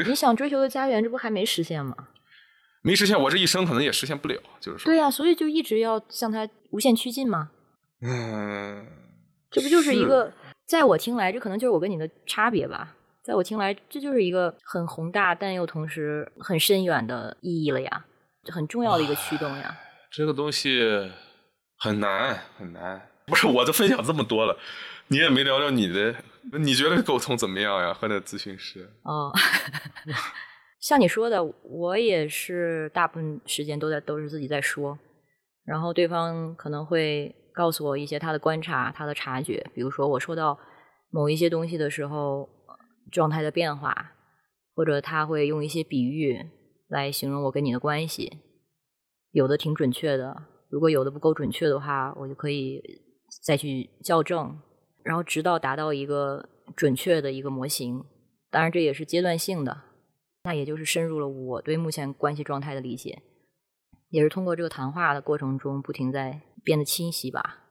[0.05, 1.95] 你想追求的家园，这不还没实现吗？
[2.81, 4.39] 没实现，我这一生可能也实现不了。
[4.61, 7.49] 就是说，对呀，所以就一直要向它无限趋近吗。
[8.01, 8.87] 嗯，
[9.51, 10.31] 这不就是一个，
[10.65, 12.95] 在我听来，这可能就是我跟你的差别吧。
[13.21, 18.05] 在我听来，这就是一个很宏大但又同时很深远的意义了呀。
[18.45, 19.77] 很重要的一个驱动呀，
[20.11, 21.11] 这个东西
[21.77, 23.09] 很难很难。
[23.25, 24.57] 不是我都分享这么多了，
[25.09, 26.15] 你也没聊聊你的，
[26.59, 27.93] 你觉得沟通怎么样呀？
[27.93, 28.89] 和那咨询师？
[29.03, 29.31] 哦，
[30.81, 34.97] 像你说的，我也是大部分时间都在都是自己在说，
[35.63, 40.57] 然后对方可能会告诉我一些他的观察、他的察觉，比如说我说到
[41.11, 42.49] 某一些东西的时候，
[43.11, 44.13] 状态的变化，
[44.73, 46.49] 或者他会用一些比喻。
[46.89, 48.39] 来形容我跟你的关系，
[49.31, 52.81] 有的挺准确的，如果有的不够准确的话，我就可以
[53.45, 54.59] 再去校正，
[55.03, 58.03] 然后直到达到一个准确的一个模型。
[58.49, 59.83] 当然，这也是阶段性的，
[60.43, 63.21] 那也就是深入了我对目前关系状态的理解，
[64.09, 67.67] 也是通过这个谈话的过程中不停在变得清晰吧。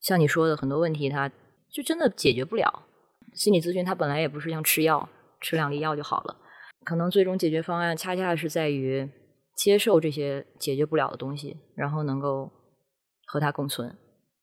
[0.00, 1.28] 像你说的很多问题，它
[1.72, 2.86] 就真的解决不了。
[3.34, 5.08] 心理咨询它本来也不是像吃药，
[5.40, 6.36] 吃两粒药就好了。
[6.84, 9.08] 可能最终解决方案恰恰是在于
[9.56, 12.52] 接受这些解决不了的东西，然后能够
[13.26, 13.96] 和它共存，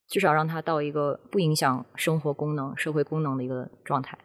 [0.08, 4.18] 至少让它到一个不影响生活功能、社会功能的一个状态。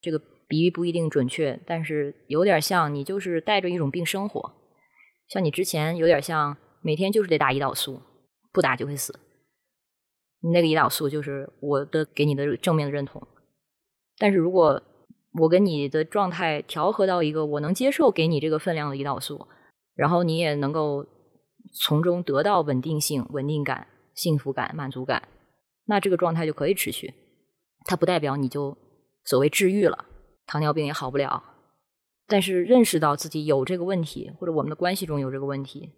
[0.00, 4.52] 这个比喻不一定准确，但是有点像你就是带着一种病生活，
[5.28, 8.00] 像你之前有点像每天就是得打胰岛素，
[8.52, 9.18] 不打就会死。
[10.52, 13.26] 那个胰岛素就是我的给你的正面的认同，
[14.18, 14.82] 但是如果。
[15.40, 19.48] 我跟你的状态调和到一个我能接受给你这个分量的胰岛素，
[19.94, 21.06] 然后你也能够
[21.80, 25.26] 从中得到稳定性、稳定感、幸福感、满足感，
[25.86, 27.14] 那这个状态就可以持续。
[27.86, 28.76] 它不代表你就
[29.24, 30.04] 所谓治愈了，
[30.46, 31.42] 糖尿病也好不了。
[32.28, 35.90] 但是认识到自己有这个问题，或者我们的关系中有这个问题，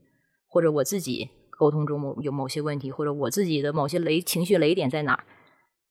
[0.49, 5.25] 或者我自己沟通中某有某些问题，或者我自己的某些雷情绪雷点在哪儿，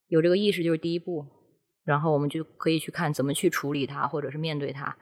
[0.08, 1.26] 有这个意识就是第一步。
[1.86, 4.96] 然后我们就可以去看怎么去处理它，或者是面对它，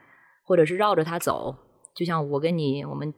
[0.43, 1.55] 或者是绕着它走。
[1.95, 3.13] 就像我跟你，我们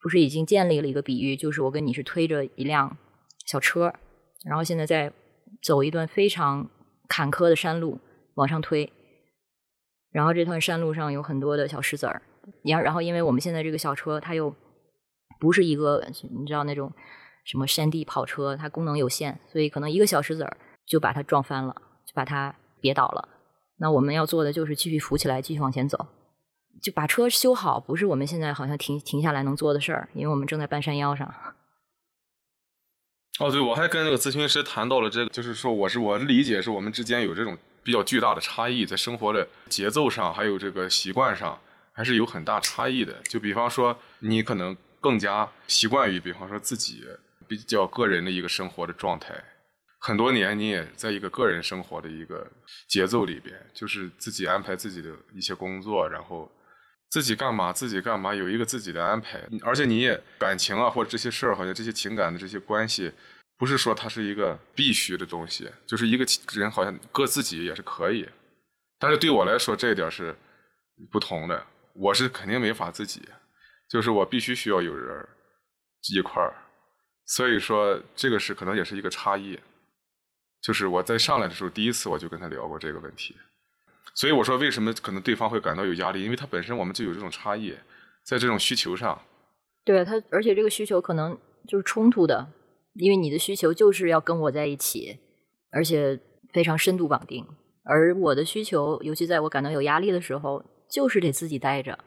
[0.00, 2.96] 不是已经建立了一个比喻，就是我跟你是推着一辆
[3.46, 3.92] 小车，
[4.44, 5.12] 然后现在在
[5.62, 6.70] 走一段非常
[7.08, 7.98] 坎坷的山路
[8.34, 8.92] 往上推，
[10.12, 12.22] 然后这段山路上有很多的小石子儿，
[12.62, 14.54] 然然后因为我们现在这个小车它又
[15.40, 16.92] 不是一个你知道那种
[17.44, 21.74] 什么山地跑车，它功能有限，所以可能一个小石子儿就把它撞翻了，
[22.06, 22.54] 就把它。
[22.84, 23.30] 别倒了，
[23.78, 26.06] 那我们要做的就是继续扶起来，继续往前走，
[26.82, 31.34] 就把车修好，不是我们现在好像停停下来能做的事儿，因为我们正在半山腰上。
[33.40, 41.58] 哦，对，我还跟那个咨询师谈到了这个，就是说，我是我理解是我们之间有这种比较巨大的差异，在生活的节奏上，还有这个习惯上，
[41.92, 43.14] 还是有很大差异的。
[43.22, 47.02] 就比方说，你可能更加习惯于，比方说自己
[47.48, 49.42] 比较个人的一个生活的状态。
[50.06, 52.46] 很多年，你也在一个个人生活的一个
[52.88, 56.52] 节奏里边，就是自己安排自己的一些工作，然后
[57.08, 59.40] 自己干嘛自己干嘛，有一个自己的安排。
[59.62, 63.10] 而且你也感情啊，或者这些事儿，好像这些情感的这些关系，
[63.56, 68.28] 不是说它是一个必须的东西，就是一个人好像搁自己也是可以。
[68.98, 70.36] 但是对我来说，这一点是
[71.10, 71.66] 不同的。
[71.94, 73.22] 我是肯定没法自己，
[73.88, 75.26] 就是我必须需要有人
[76.14, 76.52] 一块儿。
[77.24, 79.58] 所以说，这个是可能也是一个差异。
[80.64, 83.36] 就是我在上来的时候，第一次我就跟他聊过这个问题，
[84.14, 87.74] 所以我说为什么可能对方会感到有压力，因为他本身我们就有这种差异，
[88.22, 89.20] 在这种需求上，
[89.84, 92.48] 对他，而且这个需求可能就是冲突的，
[92.94, 95.18] 因为你的需求就是要跟我在一起，
[95.70, 96.18] 而且
[96.54, 97.46] 非常深度绑定。
[97.82, 101.98] 而我的需求，尤其在我感到有压力的时候，就是得自己待着。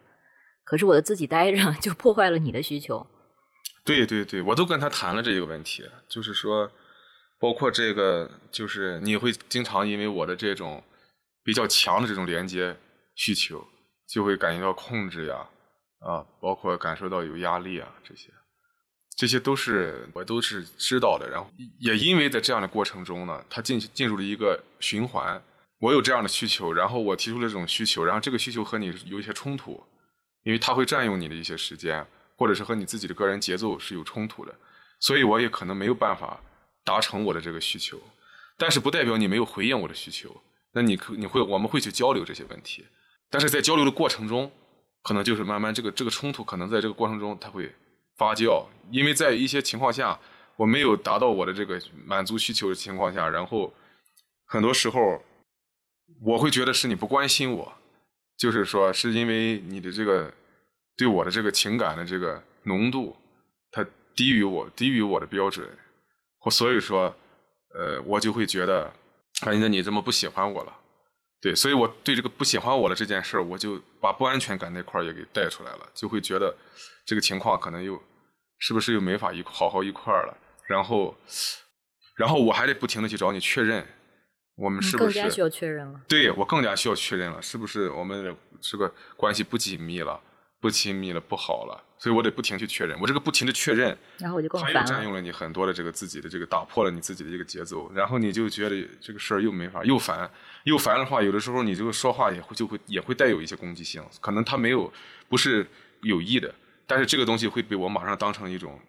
[0.64, 3.06] 可是我的自己待着，就破坏了你的需求。
[3.86, 6.72] 对对对，我都跟他谈了这个问题，就是说，
[7.40, 10.84] 包括这个，就是你会经常因为我的这种
[11.44, 12.76] 比较强的这种连接
[13.16, 13.66] 需求，
[14.08, 15.48] 就会感觉到控制呀，
[16.00, 18.30] 啊，包括感受到有压力啊，这些，
[19.16, 21.30] 这些都是我都是知道的。
[21.30, 25.42] 然后也因为在这样的过程中呢，他进进入了一个循环。
[25.80, 29.84] 我有这样的需求，然后我提出了这种需求，然后这个需求和你有一些冲突，
[30.44, 32.06] 因为它会占用你的一些时间。
[32.40, 34.54] 或者是和你自己的个人节奏是有冲突的，
[35.00, 36.40] 所以我也可能没有办法
[36.88, 38.00] 达成我的这个需求，
[38.58, 40.30] 但是不代表你没有回应我的需求。
[40.72, 42.86] 那你可你会我们会去交流这些问题，
[43.30, 44.50] 但是在交流的过程中，
[45.04, 47.76] 可能就是慢慢这个这个冲突可能在这个过程中它会
[48.16, 50.18] 发酵，因为在一些情况下
[50.56, 53.74] 我没有达到我的这个满足需求的情况下，然后
[54.46, 55.22] 很多时候
[56.24, 57.74] 我会觉得是你不关心我，
[58.38, 60.34] 就是说是因为你的这个。
[61.00, 63.16] 对我的这个情感的这个浓度，
[63.70, 65.70] 它低于我低于我的标准，
[66.40, 67.16] 或所以说，
[67.74, 68.92] 呃，我就会觉得，
[69.42, 70.74] 哎，那你这么不喜欢我了？
[71.40, 76.56] 对，所以我对这个不喜欢我的这件事儿，我就把不安全感那块儿也给带出来了，就会觉得
[77.06, 78.02] 这个情况可能又
[78.58, 80.38] 是不是又没法一好好一块儿了？
[80.66, 81.16] 然后，
[82.16, 83.86] 然后我还得不停的去找你确认，
[84.56, 86.02] 我们是不是更加需要确认了？
[86.08, 90.20] 对我更加需要确认了，是不是我们这个关系不紧密了？
[90.60, 93.00] 不亲密了，不好了，所以我得不停去确认。
[93.00, 94.84] 我这个不停的确认，然后我就更烦了。
[94.84, 100.30] 占用了你很多的这个自己的这个，打破了你自己的一个节奏，然后你就觉得这个事儿又没法，又烦，
[100.64, 104.04] 又烦的话，有的时候你这个说话也会就会也会带有一些攻击性。
[104.20, 104.92] 可能他没有
[105.30, 105.66] 不是
[106.02, 106.54] 有意的，
[106.88, 108.80] 但是这个东西会被我马上当成一种，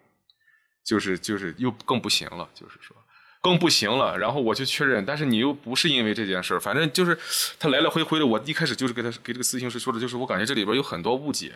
[0.83, 2.97] 就是就是又更不行了，就是说。
[3.41, 7.17] 更不行了，然后我去确认，但是你又不是因为这件事儿，反正就是
[7.57, 8.25] 他来来回回的。
[8.25, 11.53] 我一开始就是给他给这个咨询师说的，就是我感觉这里边有很多误解，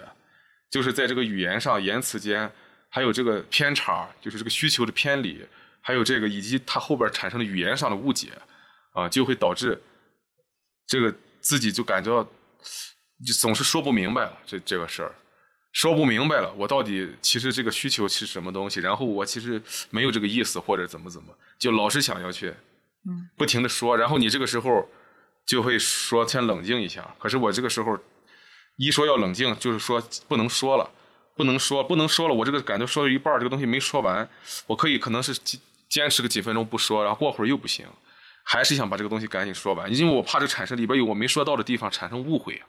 [0.69, 2.50] 就是在这个语言上、言辞间，
[2.89, 5.46] 还有这个偏差，就是这个需求的偏离，
[5.82, 8.30] 还有这个以及他后边产生的语言上的误解，
[8.93, 9.82] 啊，就会导致
[10.88, 12.24] 这个自己就感觉到
[13.26, 15.13] 就总是说不明白了这这个事儿。
[15.73, 18.79] 说不明白了，我到底其实这个需求是什么东西？
[18.79, 19.59] 然后我其实
[19.89, 22.53] 没有这个意思，或者怎么怎么，就老是想要去，
[23.07, 23.97] 嗯，不停的说。
[23.97, 24.88] 然后你这个时候
[25.47, 27.15] 就会说先冷静一下。
[27.17, 27.97] 可是我这个时候
[28.77, 30.88] 一说要冷静，就是说不能说了，
[31.36, 32.36] 不能说，不能说了。
[32.36, 34.29] 我这个感觉说了一半，这个东西没说完，
[34.67, 35.33] 我可以可能是
[35.89, 37.88] 坚持个几分钟不说，然后过会儿又不行，
[38.43, 42.62] 还是想把这个东西赶紧说完，因为我怕这产生里边有我没说到的地方产生误会，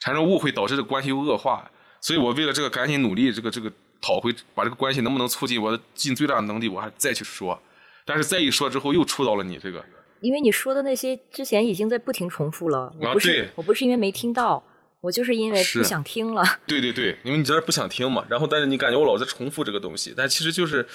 [0.00, 1.70] 产生误会导致这关系又恶化。
[2.00, 7.60] 所以我为了这个赶紧努力，这个这个讨回把这个关系能不能促进，我尽最大的能力，我还再去说。
[8.04, 9.84] 但是再一说之后，又触到了你这个，
[10.20, 12.92] 因为你说的那些之前已经在不停重复了。
[13.00, 14.64] 我不是我不是因为没听到，
[15.00, 16.42] 我就是因为不想听了。
[16.66, 18.24] 对对对，因为你在这不想听嘛。
[18.30, 20.86] 然后但是你感觉我老在重复这个东西，但其实就是，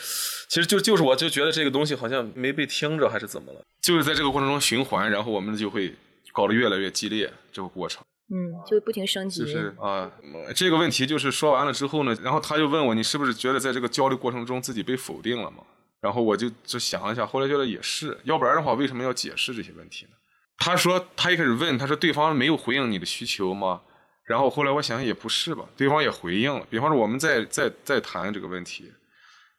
[0.50, 3.62] 其实就就是我就觉得这个东西好像没被听着，还是怎么了？
[3.82, 5.94] 就是在这个过程中循环，然后我们就会
[6.32, 8.04] 搞得越来越激烈，这个过程。
[8.30, 9.42] 嗯，就不停升级。
[9.42, 10.10] 就是啊，
[10.56, 15.58] 这个问题就是说完了之后呢，然后他就问我，你是不是觉得在这个交流过程中自己被否定了嘛？
[16.00, 20.12] 然后我就就想了一下，后来觉得也是，要不然的话为什么要解释这些问题呢？
[20.58, 23.82] 他说他一开始问，他说对方没有回应你的需求吗？
[24.26, 26.66] 然后后来我想也不是吧，对方也回应了。
[26.70, 28.92] 比方说我们在在在谈这个问题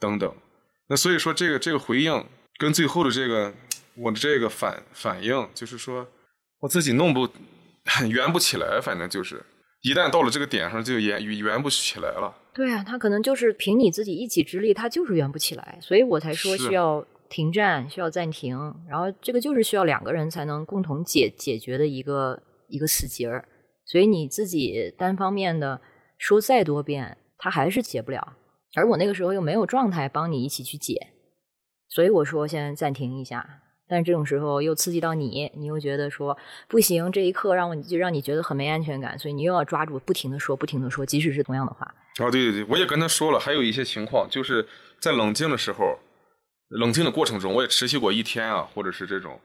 [0.01, 0.35] 等等，
[0.89, 3.53] 那所以说这个这个回应跟最后的这个
[3.95, 6.09] 我的这个反反应，就是说
[6.61, 7.29] 我自己弄不。
[8.09, 9.45] 圆不起来，反正就是
[9.83, 12.35] 一旦到了这个点上，就圆圆不起来了。
[12.55, 18.57] 对啊，他可能就是凭你自己一己之力，他就是圆不起来，所以我才说需要停战，需要暂停。
[18.89, 23.49] 然后这个就是需要两个人才能共同解解决的一个一个死结儿。
[23.85, 25.81] 所以你自己单方面的
[26.17, 28.37] 说再多遍，他还是解不了。
[28.77, 31.09] 而我那个时候又没有状态帮你一起去解，
[31.89, 33.61] 所以我说先暂停一下。
[33.87, 36.37] 但是这种时候又刺激到你，你又觉得说
[36.69, 41.87] 不行，这一刻让我就让你觉得很没安全感，所以你又要抓住，不停的说，不停的说，即使是同样的话。
[42.17, 44.67] 啊，对对对，我也跟他说了，还有一些情况，就是
[44.99, 45.99] 在冷静的时候，
[46.69, 49.39] 冷静的过程中，我也持续过一天啊，或者是这种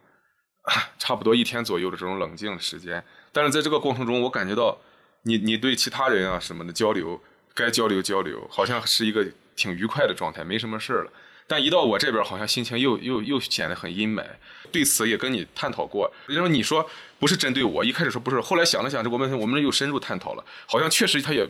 [0.98, 3.04] 差不多一天左右的这种冷静的时间。
[3.34, 4.78] 但是在这个过程中，我感觉到
[5.24, 7.20] 你你对其他人啊什么的交流，
[7.54, 9.26] 该交流交流，好像是一个
[9.56, 11.12] 挺愉快的状态，没什么事儿了。
[11.50, 14.24] 但一到我这边，好像心情又又又显得很阴霾。
[14.72, 16.88] 对此也跟你探讨过，因为你说
[17.18, 21.50] 不是针对我，一开始说不是，后来想了想，这我们我们又深入探讨了，好像确实他也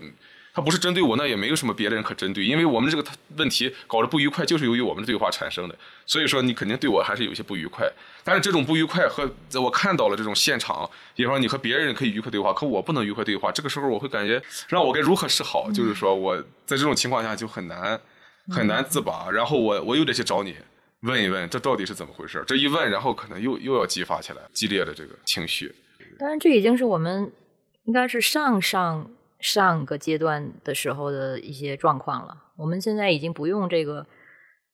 [0.53, 5.75] 他不是针对我，那也没有什么别的人可针对，因为我们这个问题搞得不愉快，就是由于我们的对话产生的。
[6.05, 7.91] 所以说，你肯定对我还是有些不愉快。
[8.23, 9.29] 但是这种不愉快和
[9.61, 15.69] 我看到了这种现场，比方说你和别人可以愉快对话，可我不能愉快对话，这个时候我会感觉让我该如何是好？
[15.71, 17.99] 就是说我在这种情况下就很难
[18.49, 20.55] 很难自拔，然后我我又得去找你
[21.01, 22.43] 问一问，这到底是怎么回事？
[22.47, 25.73] 这一问，然后可能又又要激发起来激烈的这个情绪。
[26.17, 27.31] 当然，这已经是我们
[27.83, 29.11] 应该是上上。
[29.41, 34.05] 上个阶段的时候的一些状况了，我们现在已经不用这个，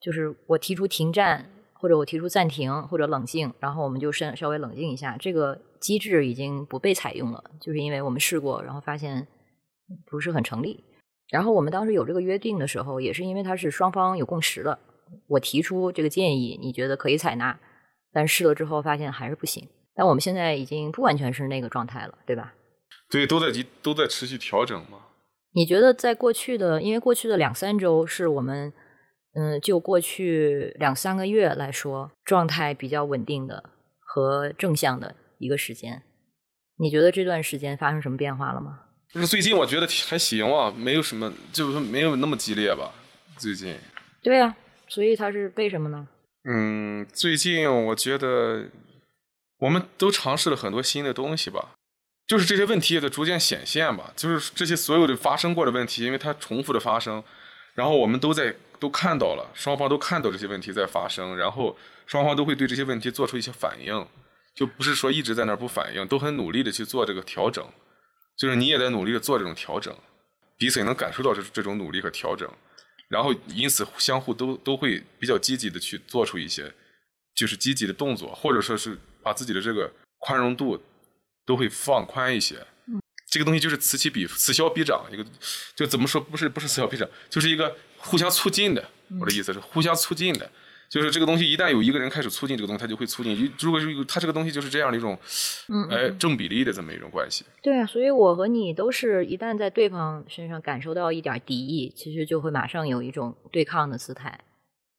[0.01, 9.27] 就是我提出停战，或者我提出暂停，或者冷静，然后我们就稍稍微冷静一下，这个机制已经不被采用了，就是因为我们试过，然后发现
[10.09, 10.83] 不是很成立。
[11.29, 14.77] 然后我们当时有这个约定的时候，也是因为它是双方有共识的，
[15.27, 17.59] 我提出这个建议，你觉得可以采纳，
[18.11, 19.67] 但试了之后发现还是不行。
[19.95, 22.53] 但我们现在已经不完全是那个状态了，对吧？
[23.09, 23.47] 对，都在
[23.81, 24.99] 都在持续调整嘛。
[25.53, 28.73] 你觉得在过去的，因为过去的两三周是我们，
[29.35, 33.69] 嗯，就过去两三个月来说，状态比较稳定的
[33.99, 36.03] 和正向的一个时间。
[36.77, 38.81] 你觉得这段时间发生什么变化了吗？
[39.13, 42.91] 就是最近我觉得还行啊，没有什么，就是没有那么激烈吧。
[43.37, 43.77] 最近。
[44.21, 44.55] 对呀，
[44.87, 46.07] 所以他是为什么呢？
[46.43, 48.65] 嗯，最近我觉得
[49.59, 51.71] 我们都尝试了很多新的东西吧。
[52.27, 57.23] 就是这些问题也在逐渐显现吧，就是这些所有的发生过的问题，因为它重复的发生，
[57.75, 61.77] 然后我们都在都看到了，双方都看到这些问题在发生，然后
[62.07, 64.07] 双方都会对这些问题做出一些反应，
[64.55, 67.63] 就不是说一直在那儿不反应，都很努力的去做这个调整，
[68.37, 69.95] 就是你也在努力的做这种调整，
[70.57, 72.49] 彼此也能感受到这这种努力和调整，
[73.07, 76.73] 然后因此相互都都会比较积极的去做出一些，
[77.35, 80.81] 就是积极的动作，或者说是把自己的这个宽容度。
[81.47, 82.55] 都会放宽一些，
[83.29, 85.23] 这个东西就是此起彼此消彼长，一个
[85.75, 88.83] 就怎么说不是不是此消彼长，就是一个互相促进的。
[89.21, 90.51] 我的意思是互相促进的，
[90.95, 93.51] 就是这个东西一旦有一个人开始促进这个东西，它就会促进。
[93.59, 95.19] 如果是它这个东西就是这样的一种，
[95.91, 97.43] 哎正比例的这么一种关系。
[97.61, 104.39] 对啊，所以我和你都是一旦在对方身上感受到一点敌意，其实就会马上有一种对抗的姿态。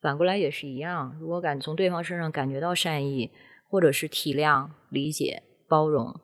[0.03, 3.31] 反过来也是一样，如果感从对方身上感觉到善意，
[3.71, 6.21] 或者是体谅、理解、包容。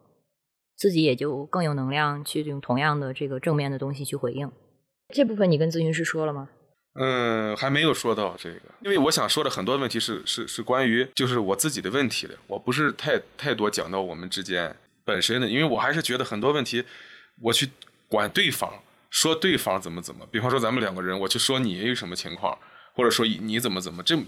[0.77, 4.53] 自己也就更有能量去用同样的这个正面的东西去回应。
[5.15, 6.51] 这部分你跟咨询师说了吗？
[6.95, 14.75] 嗯，还没有说到这个，因为我想说的很多问题是是是关于就是我自己的问题的，我不是太太多讲到我们之间
[15.05, 16.85] 本身的，因为我还是觉得很多问题
[17.41, 17.69] 我去
[18.09, 22.59] 管对方说对方怎么怎么，比方说咱们两个人，我去说你有什么情况，
[22.95, 24.19] 或者说你怎么怎么这。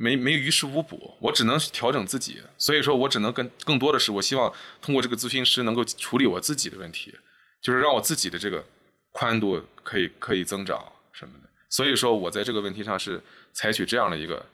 [0.00, 7.12] 没没于事无补，我只能调整自己，所以说我只能跟更多的是，我希望通过这个咨询师能够处理我自己的问题，
[7.60, 8.64] 就是让我自己的这个
[9.10, 10.80] 宽度可以可以增长
[11.12, 11.48] 什么的。
[11.70, 14.46] 所以说我在这个问题上是采取这样的一个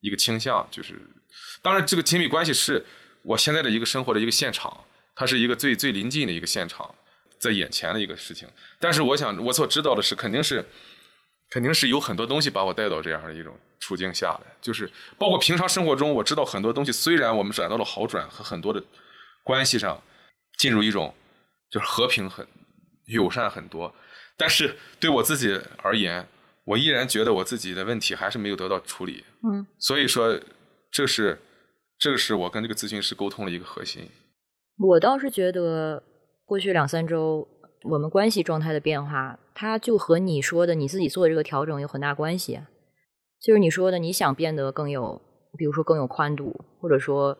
[0.00, 0.94] 一个倾向，就是
[1.62, 2.84] 当然这个亲密关系是
[3.22, 6.94] 我现在的一个生活的一个现场，它是一个最最临近的一个现场，
[7.38, 8.48] 在眼前的一个事情。
[8.78, 10.64] 但是我想我所知道的是，肯定是。
[11.48, 18.82] 肯定是有很多东西把我带到这样的一种处境下来，就是包括平常生活中，我知道很多东西，虽然我们转到了好转和很多的
[19.44, 20.02] 关系上
[20.58, 21.14] 进入一种
[21.70, 22.44] 就是和平很
[23.04, 23.94] 友善很多，
[24.36, 26.26] 但是对我自己而言，
[26.66, 29.24] 我依然觉得我自己的问题还是没有得到处理。
[29.42, 30.38] 嗯，所以说
[30.92, 31.38] 这是
[31.98, 34.08] 这个是我跟这个咨询师沟通的一个核心。
[34.78, 36.02] 我倒是觉得
[36.44, 37.48] 过去两三周。
[37.82, 42.58] 我们关系状态的变化，它就和你说的你自己做的这个调整有很大关系。
[43.40, 45.22] 就是你说的，你想变得更有，
[45.56, 47.38] 比如说更有宽度，或者说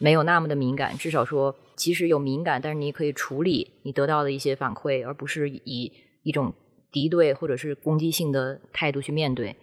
[0.00, 5.92] 没有那么的敏感，至少说即使有敏感，但是你可以处理你得到的一些反馈，而不是以
[6.24, 6.52] 一种
[6.96, 9.56] 敌对或者是攻击性的态度去面对。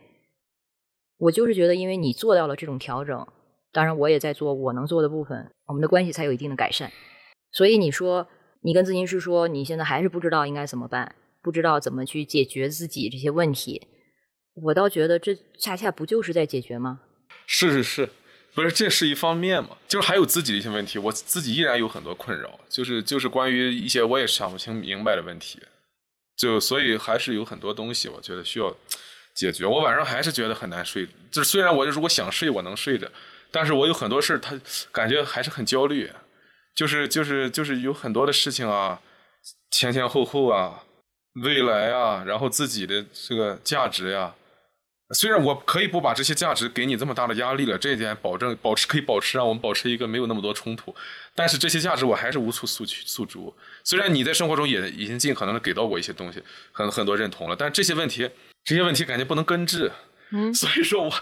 [1.18, 3.28] 我就是觉得，因为你做到了这种调整，
[3.72, 6.92] 当然我也在做我能做的部分，我们的关系才有一定的改善。
[7.52, 8.28] 所以你说。
[8.66, 13.90] 你跟咨询师说，你现在还是不知道应该怎么办，不知道怎么去解决自己这些问题。
[14.56, 17.02] 我倒觉得这恰恰不就是在解决吗？
[17.46, 18.10] 是是是，
[18.56, 19.72] 不是这是一方面嘛？
[19.86, 25.60] 就是还有自己的一些问题，我自己依然有很多困扰，就是就是关于一些我也想不清明白的问题，
[26.44, 28.76] 就所以还是有很多东西，我觉得需要
[29.34, 29.66] 解决。
[29.66, 33.08] 我晚上还是觉得很难睡，就是虽然我如果想睡，我能睡着，
[33.50, 34.60] 但是我有很多事儿，他
[34.92, 36.12] 感觉还是很焦虑。
[36.76, 39.00] 就是就是就是有很多的事情啊，
[39.72, 40.84] 前前后后啊，
[41.44, 44.34] 未来啊，然后自己的这个价值呀，
[45.12, 50.96] 虽然我可以不把这些价值给你这么大的压力了，这一点保证保持可以保持让我们保持一个没有那么多冲突，
[51.36, 53.54] 但是这些价值我还是无处诉去诉诸。
[53.84, 56.42] 虽然你在生活中也已经尽可能的给到我一些东西，
[56.72, 58.28] 很很多认同了，但这些问题
[58.64, 59.92] 这些问题感觉不能根治，
[60.32, 61.14] 嗯，所以说我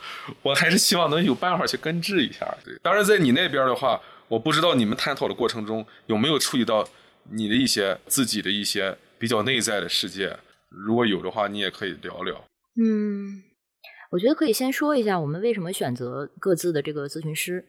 [0.43, 2.55] 我还是希望能有办法去根治一下。
[2.63, 6.88] 对，当然在你那边的话，我不知道你们探讨的过程中有没有触及到
[7.32, 10.38] 你的一些自己的一些比较内在的世界，
[10.69, 12.45] 如果有的话，你也可以聊聊。
[12.82, 13.43] 嗯。
[14.12, 17.66] 我觉得可以先说一下我们为什么选择各自的这个咨询师。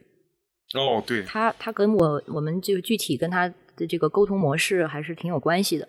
[0.74, 5.88] 哦，对，他他跟我我们就具体跟他的这个沟通模式还是挺有关系的。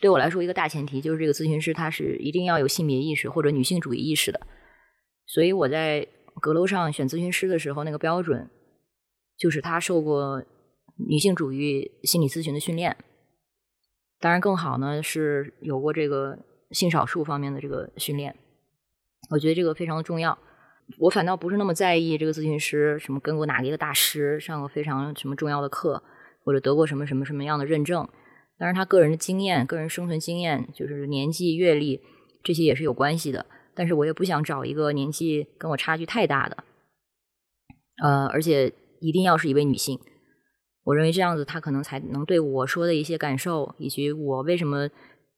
[0.00, 4.40] 对我来说，一个大前提就是这个咨询师他是一定要有性别意识或者女性主义意识的。
[5.26, 6.06] 所以我在
[6.40, 8.48] 阁楼上选咨询师的时候，那个标准
[9.36, 10.42] 就是他受过
[11.08, 12.96] 女性主义心理咨询的训练。
[14.18, 16.38] 当然，更好呢是有过这个
[16.70, 18.34] 性少数方面的这个训练。
[19.30, 20.38] 我觉得这个非常的重要，
[20.98, 26.02] 我反倒不是那么在意这个咨询师什么跟过哪一个大师，上过非常什么重要的课，
[26.44, 28.08] 或者得过什么什么什么样的认证。
[28.58, 32.00] 当然，他个人的经验、个人生存经验，就是年纪、阅历
[32.42, 33.46] 这些也是有关系的。
[33.74, 36.64] 但是我也不想找一个年纪跟我差距太大的，
[38.02, 40.00] 呃，而且一定要是一位女性。
[40.82, 44.88] 我认为这样子，他可能才能对我说的一些感受，以及我为什么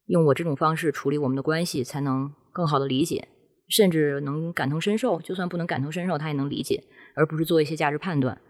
[0.06, 3.28] 用我这种方式处理我们的关系，才能更好的理解。
[3.70, 8.40] 甚至能感同身受，就算不能感同身受，他也能理解，而不是做一些价值判断。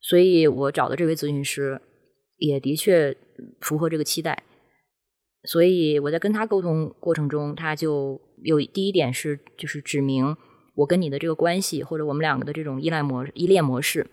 [0.00, 1.80] 所以我找的这位咨询师
[2.36, 3.16] 也的确
[3.60, 4.44] 符合这个期待。
[5.44, 10.36] 所以我在跟他沟通过程中，他就有第一点是，就是指明
[10.74, 14.06] 我跟你的这个关系，或者我们两个的这种依赖模依恋模式，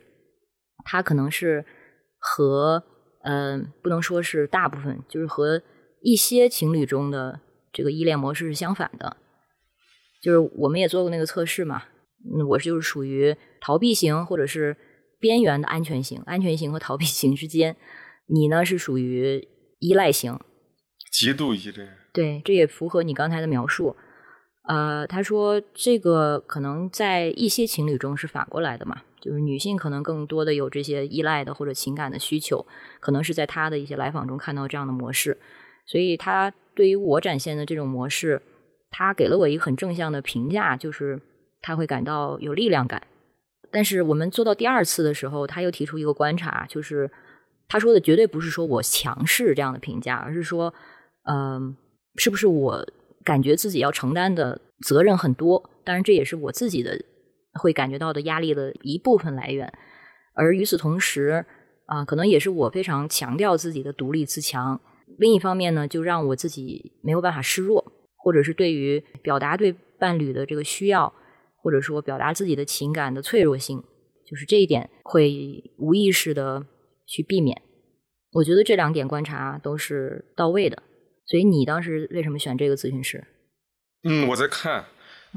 [0.84, 1.66] 他可能是
[2.18, 2.84] 和
[3.24, 5.62] 嗯，不能说是大部分，就是和
[6.02, 7.42] 一些情侣中的
[7.74, 9.18] 这个依恋模式是相反的。
[10.22, 11.84] 就是我们也做过那个测试嘛，
[12.34, 14.76] 嗯，我就是属于逃避型或者是
[15.20, 17.76] 边缘的安全型，安全型和逃避型之间，
[18.28, 19.48] 你呢是属于
[19.80, 20.40] 依赖型，
[21.12, 21.88] 极度依赖。
[22.12, 23.96] 对，这也符合你刚才的描述。
[24.68, 32.66] 呃，他说这个可能在一些情侣中是反过来的嘛，就是女性可能更多的有这些依赖的或者情感的需求，
[33.00, 35.38] 可能是在他的一些来访中看到这样的模式，
[35.86, 38.42] 所以他对于我展现的这种模式。
[38.98, 41.20] 他给了我一个很正向的评价，就是
[41.62, 43.02] 他会感到有力量感。
[43.70, 47.12] 但是我们做到第二次的时候，他又提出一个观察，就是
[47.68, 50.74] 他说的绝对不是说我强势这样的评价，而是说，
[51.24, 51.76] 嗯，
[52.16, 52.88] 是不是我
[53.26, 55.70] 感觉自己要承担的责任很多？
[55.84, 56.98] 当然，这也是我自己的
[57.56, 59.74] 会感觉到的压力的一部分来源。
[60.36, 61.46] 而与此同时，
[61.88, 64.80] 啊，可能也是我非常强调自己的独立自强。
[65.18, 67.92] 另一方面呢，就让我自己没有办法示弱。
[68.26, 71.14] 或者是对于表达对伴侣的这个需要，
[71.62, 73.84] 或者说表达自己的情感的脆弱性，
[74.28, 76.66] 就是这一点会无意识的
[77.06, 77.62] 去避免。
[78.32, 80.82] 我觉得这两点观察都是到位的。
[81.28, 83.24] 所以你当时为什么选这个咨询师？
[84.06, 84.86] 嗯，我在看，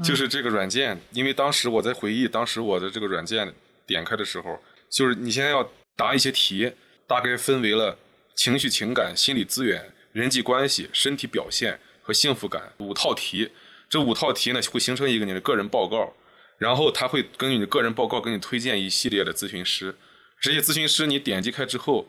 [0.03, 3.53] 就是这个软件，因为当时我在回忆，当时我的这个软件
[3.85, 4.59] 点开的时候，
[4.91, 6.71] 就是你现在要答一些题，
[7.05, 7.95] 大概分为了
[8.35, 11.79] 情绪、情感、心理资源、人际关系、身体表现。
[12.09, 13.51] 和幸福感五套题，
[13.87, 16.11] 这五套题呢会形成一个你的个人报告，
[16.57, 19.95] 然后他会根据你的个人报告给你推荐一系列的咨询师。
[20.41, 22.07] 这些咨询师你点击开之后，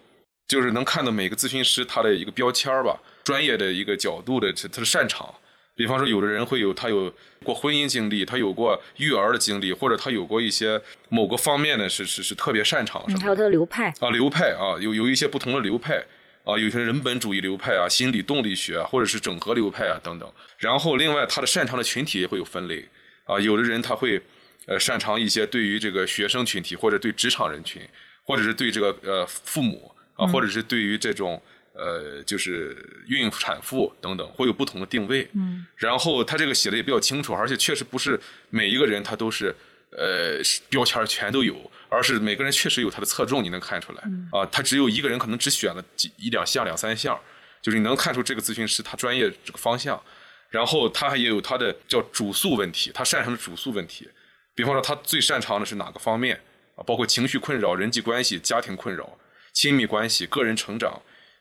[0.48, 5.34] 就是能看到每个咨询师他的一个标签吧，专业的一个角度的他的擅长。
[5.76, 7.12] 比方说，有的人会有他有
[7.44, 10.80] 过婚姻经历，他有过育儿的经历，或者他有过一些
[11.10, 13.04] 某个方面的是是是特别擅长。
[13.20, 16.02] 还有他的流派啊，流派啊，有有一些不同的流派。
[16.44, 20.32] 啊，有些人本主义流派啊，心理动力学啊或者是整合流派啊等等。
[20.58, 22.88] 然后另外他的擅长的群体也会有分类
[23.24, 24.20] 啊，有的人他会
[24.66, 27.82] 呃擅长一些对于这个学生群体或者对职场人群，
[28.24, 31.40] 或者是对这个呃父母啊，或者是对于这种
[31.74, 32.76] 呃就是
[33.06, 35.28] 孕产妇等等，会有不同的定位。
[35.34, 35.66] 嗯。
[35.76, 38.18] 然后他这个写的也比较清楚，而且确实不是
[38.48, 39.54] 每一个人他都是
[39.90, 41.70] 呃标签全都有。
[41.90, 44.46] 而是每个人确实有他的侧重，你能看出来啊。
[44.46, 47.18] 他只有一个人可能只选了几一两项、两三项，
[47.60, 50.00] 就是你能看出这个咨询师他专业这个方向。
[50.48, 54.08] 然后他还也有他的叫主诉问题，他擅长的主诉问题。
[54.54, 56.40] 比方说他最擅长的是哪个方面
[56.74, 56.82] 啊？
[56.84, 59.18] 包括情绪困扰、人际关系、家庭困扰、
[59.52, 61.00] 亲密关系、个人成长。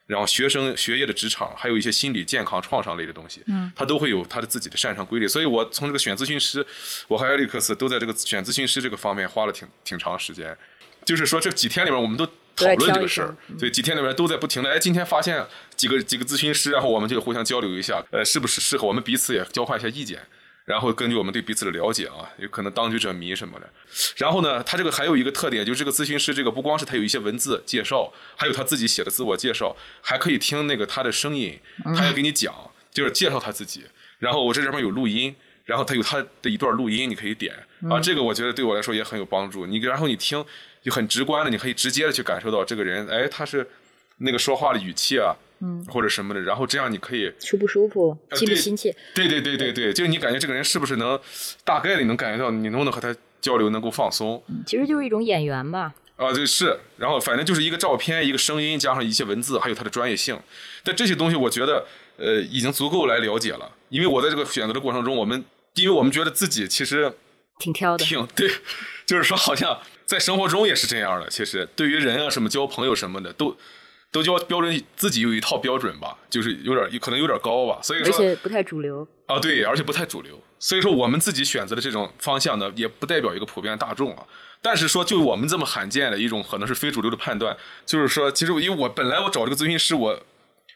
[0.10, 5.28] 然后学生学业的职场，还有一些心理健康创伤类的东西，嗯，他都会有他的自己的擅长规律。
[5.28, 6.66] 所以我从这个选咨询师，
[7.08, 10.58] 我和艾利克斯都在这个选咨询师这个方面花了挺挺长时间。
[11.06, 14.72] 就是说这几天里面，我们都讨论这个事儿，对，几天里面都在不停的。
[14.72, 15.46] 哎，今天发现
[15.76, 20.20] 几个几个咨询师，然后我们就互相交流一下，呃，是不是适合我们彼此也交换一下意见。
[20.70, 23.68] 然后根据我们对彼此的了解啊，有可能当局者迷什么的。
[24.18, 31.60] 然后呢，他这个还有一个特点，就是这个咨询师这个不光是他有一些文字介绍，还有他自己写的自我介绍，还可以听那个他的声音，
[31.96, 32.54] 他要给你讲，
[32.92, 33.84] 就是介绍他自己。
[34.20, 37.52] 然后我这里面有录音，然后他有他的一段录音，你可以点
[37.90, 39.66] 啊，这个我觉得对我来说也很有帮助。
[39.66, 40.46] 你然后你听
[40.84, 43.68] 就很直观的，你可以直接的去感受到这个人，哎，他是
[44.20, 45.36] 那个说话的语气啊。
[45.62, 48.96] 嗯，或者什么的，然后这样你可以舒不舒服，亲不亲切？
[49.14, 51.20] 对对对对对，就是你感觉这个人是不是能
[51.64, 54.42] 大概的能感觉到你能不能和他交流，能够放松？
[54.66, 55.94] 其实就是一种演员吧。
[56.16, 60.38] 啊，对是，然后反正就是一个照片，一个声音，加上一些文字，还有他的专业性。
[60.84, 61.86] 但这些东西我觉得，
[62.18, 63.72] 呃，已经足够来了解了。
[63.90, 65.44] 因为我在这个选择的过程中，我们
[65.76, 67.14] 因为我们觉得自己其实
[67.58, 68.50] 挺挑的，挺对，
[69.06, 71.30] 就是说好像在生活中也是这样的。
[71.30, 73.58] 其实对于人啊，什么交朋友什么的都。
[74.12, 84.24] 都叫标准，自己有一套标准吧，就是有点可能有点高吧，所以说而且不太主流啊，对，而且不太主流，所以说我们自己选择的这种方向呢，也不代表一个普遍大众啊。
[84.62, 87.56] 但是说就我们这么罕见的一种可能是非主流的判断，
[87.86, 90.20] 就是说，其实因为我本来我找这个咨询师，我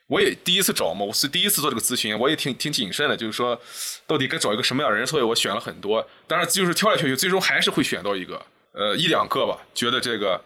[0.07, 3.59] 我也第一次找嘛，我是第一次做这个咨询，我也挺挺谨慎的，就是说
[4.05, 8.41] 到底该找一个什么样的人，所以我选了很多，但是就是挑来挑去，最终还是会选到一个，
[8.73, 10.39] 呃，一两个吧，觉得这个。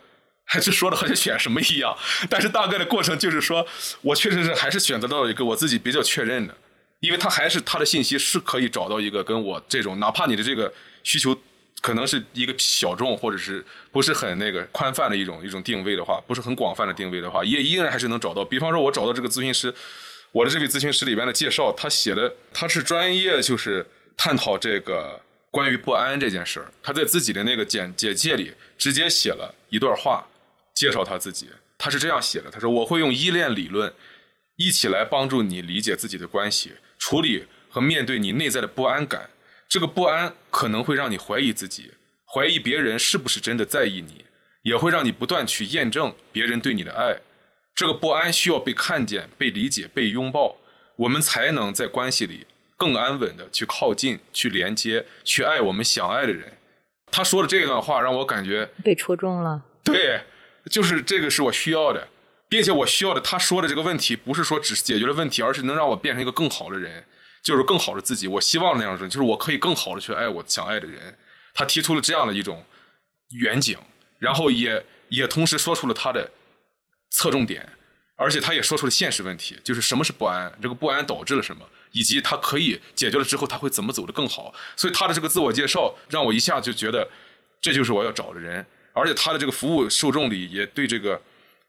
[0.49, 1.95] 还是说的好像选什么一样，
[2.29, 3.67] 但是大概的过程就是说，
[4.01, 6.55] 我确实是还是选择到一个我自己比较确认的，
[7.01, 10.73] 因为他还是他的信息是可以找到一个跟我这种，哪怕你的这个
[11.03, 11.37] 需求
[11.81, 18.45] 可能是一个小众或者是不是很那个宽泛的一种一种定位的话，不是很广泛的定位的话，也依然还是能找到。
[18.45, 19.73] 比方说，我找到这个咨询师，
[20.31, 23.85] 我的这位咨询师里边的介绍，他写的他是专业就是
[24.15, 25.19] 探讨这个
[25.51, 30.25] 关于不安这件事儿，他在自己的那个简简介里直接写了一段话。
[30.77, 33.91] 介绍他自己，他是这样写的：“他说我会用依恋理论
[34.57, 39.31] 一起来帮助你理解自己的关系，处理和面对你内在的不安感。
[39.67, 41.93] 这个不安可能会让你怀疑自己，
[42.31, 44.25] 怀疑别人是不是真的在意你，
[44.61, 47.21] 也会让你不断去验证别人对你的爱。
[47.73, 50.57] 这个不安需要被看见、被理解、被拥抱，
[50.97, 52.45] 我们才能在关系里
[52.77, 56.53] 更安稳的去靠近、去连接、去爱我们想爱的人。”
[57.11, 59.63] 他说的这段话让我感觉被戳中了。
[59.83, 60.21] 对。
[60.69, 62.07] 就是这个是我需要的，
[62.49, 67.05] 并且我需要的，他说的这个问题不是说只是解决了问题，而是能让我变成一个更好的人，
[67.43, 68.27] 就是更好的自己。
[68.27, 71.17] 我希望那样人，就是我可以更好的去爱我想爱的人。
[71.53, 72.63] 他提出了这样的一种
[73.31, 73.77] 远景，
[74.19, 76.29] 然后也也同时说出了他的
[77.09, 77.67] 侧重点，
[78.15, 84.53] 而且他也说出了现实问题，就是什么是不安，这个不安导致了什么，以及他可以解决了之后他会怎么走得更好。
[84.75, 87.09] 所以他的这个自我介绍让我一下就觉得
[87.59, 88.65] 这就是我要找的人。
[88.97, 91.21] 而且他的这个服务受众里也对这个，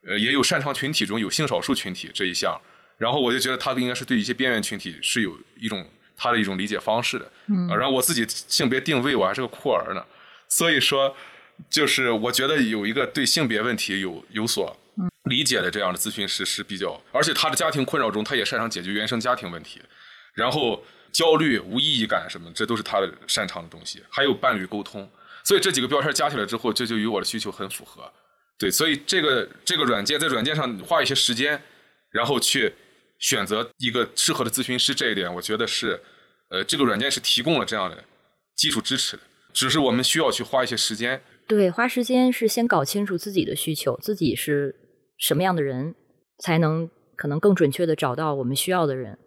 [0.07, 2.59] 呃，也有擅长群体中有性少数群体这一项，
[2.97, 10.05] 然后我就觉得他应该是对一些边缘群体是有一种他的一种理解方式的，嗯，然后我自己性别定位我还是个酷儿呢，
[10.49, 11.15] 所以说
[11.69, 14.77] 就是我觉得有一个对性别问题有有所
[15.25, 19.81] 理解的这样的咨询师是比较，而且他的家庭困扰中他也擅长解决原生家庭问题，
[20.35, 25.09] 然后焦虑无意义感什么这都是他的擅长的东西，还有伴侣沟通。
[25.49, 28.13] 所以这几个标签加起来之后，这就与我的需求很符合。
[28.59, 31.59] 对，所以这个这个软件在软件上花一些时间，
[32.11, 32.75] 然后去
[33.19, 35.99] 选择一个适合的咨询师，这一点我觉得是，
[36.51, 38.05] 呃，这个软件是提供了这样的
[38.57, 39.23] 技术支持的。
[39.55, 41.23] 只是我们需要去花一些时间。
[41.47, 44.77] 对，花时间是先搞清楚自己的需求，自己是
[45.17, 45.95] 什么样的人，
[46.41, 49.19] 才能可能更准确的找到我们需要的人。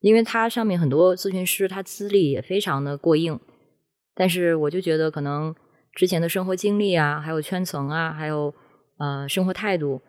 [0.00, 3.38] 因为它上面很多咨询师，他资历也非常的过硬，
[4.16, 5.54] 但是我就觉得可能。
[5.94, 8.54] 之前的生活经历啊，还有圈层啊，还有
[8.98, 10.00] 呃生活态度，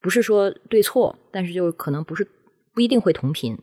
[0.00, 2.26] 不是说对错，但是就可能不是
[2.74, 3.56] 不一定会同频，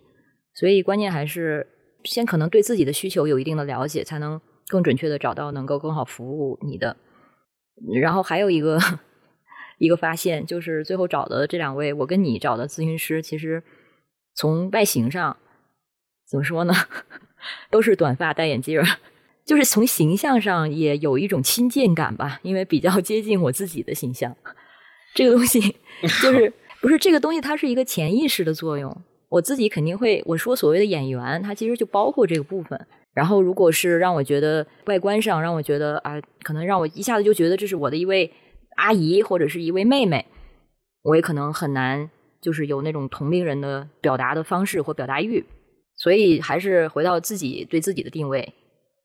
[0.53, 1.67] 所以关键还是
[2.03, 6.95] 先可能对自己的需求有一定的了解，才能更准确的找到能够更好服务你的。
[8.01, 8.79] 然后还有一个
[9.79, 13.63] 一个发现，就是最后找的这两位，我跟你找的咨询师，其实
[14.33, 15.35] 从外形上
[16.29, 16.73] 怎么说呢，
[17.69, 18.81] 都是短发戴眼镜。
[19.49, 24.31] 就是从形象上也有一种亲近感吧，因为比较接近我自己的形象。
[25.15, 25.59] 这个东西
[26.21, 28.95] 就是不是这个东西，它是一个潜意识的作用。
[29.27, 32.79] 我自己肯定会我说所谓的演员，它其实就包括这个部分。
[33.15, 38.31] 然后，如果是让我觉得外观上让我觉得啊，可能让我一下子就觉得这是我的一位
[38.75, 40.27] 阿姨或者是一位妹妹，
[41.01, 42.07] 我也可能很难
[42.39, 45.43] 就是有那种同龄人的表达的方式或表达欲。
[45.97, 48.53] 所以，还是回到自己对自己的定位。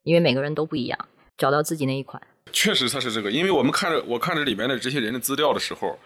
[0.05, 2.23] 因为每个人都不一样，找到自己那一款。
[2.53, 3.31] 确实，他是这个。
[3.31, 5.99] 因为我们看着我看着里面的这些人的资料的时候，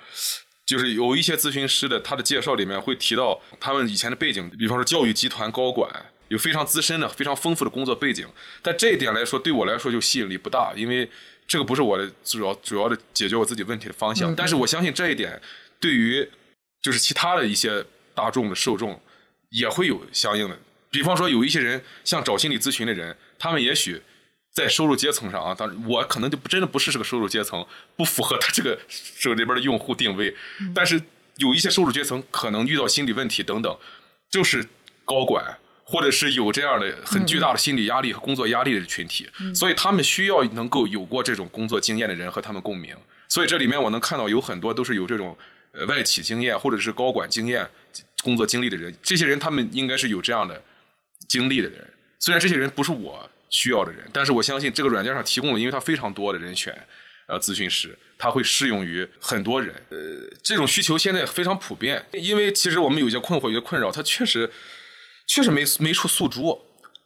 [0.65, 5.91] 就是有一些咨询师的他的介绍里面会提到他们以前的背景，比方说教育集团高管，
[6.29, 8.27] 有非常资深的、非常丰富的工作背景。
[8.63, 11.11] 但这一点来说，对我来说就吸引力不大，因为
[11.47, 14.35] 这个不是我的主要主要的解决我自己问题的方向。
[14.35, 15.41] 但是我相信这一点
[15.81, 16.27] 对于
[16.81, 17.85] 就是其他的一些
[18.15, 18.99] 大众的受众
[19.51, 20.59] 也会有相应的。
[20.91, 24.03] 比方说，有一些人像找心理咨询的人，他们也许
[24.51, 27.65] 在收入阶层上啊，当然我可能就真的不是这个收入阶层，
[27.97, 30.35] 不符合他这个手里边的用户定位。
[30.75, 31.01] 但是
[31.37, 33.79] 有一些收入阶层可能遇到心理问题等等，
[34.29, 34.67] 就是
[35.05, 42.97] 高管或者是有这样的很巨大的心理压力和工作压力的群体，所以他们需要能够有过这种工作经验的人和他们共鸣。
[43.29, 45.39] 所以这里面我能看到有很多都是有这种
[45.73, 47.69] 呃外企经验或者是高管经验
[48.25, 50.61] 工作经历的人，这些人他们应该是有这样的。
[51.27, 51.87] 经历的人，
[52.19, 56.77] 虽然这些人不是我需要的人，但是我相信这个软件上提供了，因为它非常多的人选，
[57.27, 59.75] 呃，咨询师，它会适用于很多人。
[59.91, 59.99] 呃，
[60.43, 64.51] 这种需求现在非常普遍，因为其实我们有些困惑、有些困扰，它确实
[65.27, 66.61] 确实没没处诉诸，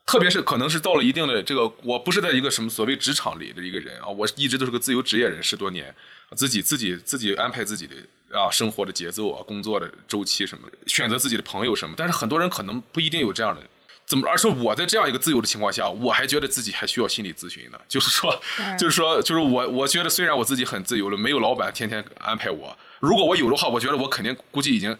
[0.07, 5.95] 特别是可能是到了一定的这个，我不是在一个什么所谓职场里的一个人啊，我一直都是个自由职业人，十多年，
[6.35, 7.95] 自己自己自己安排自己的
[8.33, 13.63] 啊生活的节奏啊，工作的周期什么，选择自己的朋友什么，但是很多人可能不一定有这样的。
[14.07, 14.29] 怎么？
[14.29, 17.81] 而且我在这样一个自由的情况下，我还觉得自己还需要心理咨询呢。
[17.89, 18.43] 就是说，
[18.79, 24.97] 就是说，就是我，我觉得虽然我自己很自由了，没有老板天天安排我，如果我有的话，我觉得我肯定估计已经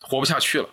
[0.00, 0.68] 活不下去了。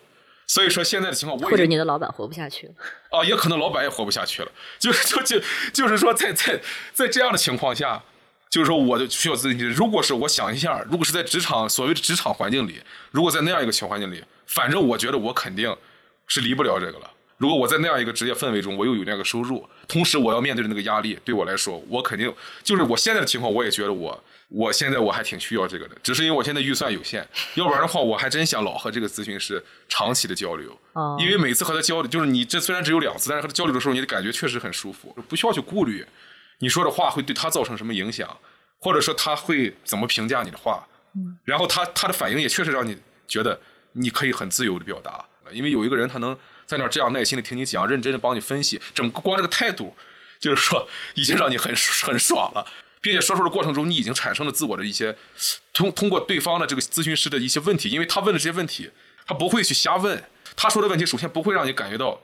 [0.47, 2.73] 所以说现在的情况我，或者你的老板活不下去了
[3.09, 4.51] 啊， 也可能老板也活不下去了。
[4.79, 5.39] 就是就就
[5.73, 6.61] 就是说，在在
[6.93, 8.03] 在这样的情况下，
[8.49, 9.63] 就是说，我就需要自己。
[9.63, 15.75] 如果是我想一下，如果是在职场所谓的职场环境里，如果在那样一个小环境里，反正我觉得我肯定
[16.27, 17.11] 是离不了这个了。
[17.37, 22.33] 如果我在那样一个职业氛围中，我又有那个收入，同时我要面对的那个压力，对我来说，我肯定
[22.63, 30.79] 就是我现在的情况，我也觉得我我现在我还挺需要这个的，只是因为我现在预算有限，要不然的话，我还真想老和这个咨询师长期的交流，
[31.19, 36.05] 因为每次和他交流，就是你这虽然只有两次，但是和他交流的时候，你的感觉确实很舒服，不需要去顾虑。
[36.59, 38.29] 你说的话会对他造成什么影响，
[38.79, 40.87] 或者说他会怎么评价你的话，
[41.43, 43.59] 然后他他的反应也确实让你觉得
[43.91, 46.37] 你可以很自由的表达，因为有一个人他能。
[46.65, 49.95] 在那儿这样耐心的听你讲，认真的帮你分析，整个光这个态度，
[50.39, 52.65] 就是说已经让你很很爽了，
[53.01, 55.15] 并且说出的过程中，你已经产生了自我的一些
[55.73, 58.89] 通通过对方的这个咨询师的一些问题，因为他问的这些问题，
[59.25, 60.23] 他不会去瞎问，
[60.55, 62.19] 他说的问题首先不会让你感觉到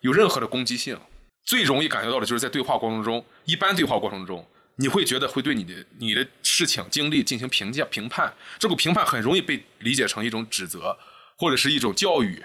[0.00, 0.98] 有任何的攻击性，
[1.44, 4.44] 最容易感觉到的就是在对话过程中，一般对话过程中，
[4.76, 10.98] 你会觉得会对你的你的事情经历进行评价评判，这个评判很容易被理解成一种指责
[11.38, 12.42] 或者是一种教育。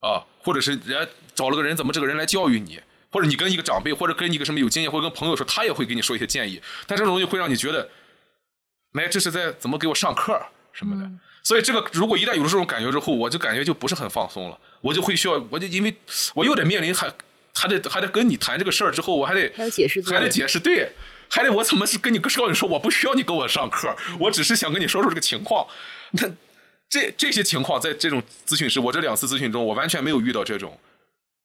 [0.00, 2.80] 啊，或者是人家找了个人，怎么这个人来教育你？
[3.12, 6.62] 或者你跟一个长辈，或者跟一个什么有经验，或者跟朋友说，他也会给你说一些建议。
[6.86, 7.88] 但这种东西会让你觉得，
[8.92, 10.40] 哎，这是在怎么给我上课
[10.72, 11.10] 什么的。
[11.42, 14.56] 所以这个如果一旦有了这种感觉之后，我就感觉就不是很放松了。
[14.80, 15.92] 我就会需要，我就因为
[16.34, 17.12] 我又得面临还
[17.52, 20.92] 还得还得跟你谈这个事儿之后，我还得还得解释，还得解释，对，
[21.28, 25.66] 还得我怎么是跟你告诉你说，我不需要你给我上课，我只是想跟你说说这个情况。
[26.12, 26.30] 那。
[26.90, 30.76] 这这些情况，在这种咨询师，我这两次咨询中，我完全没有遇到这种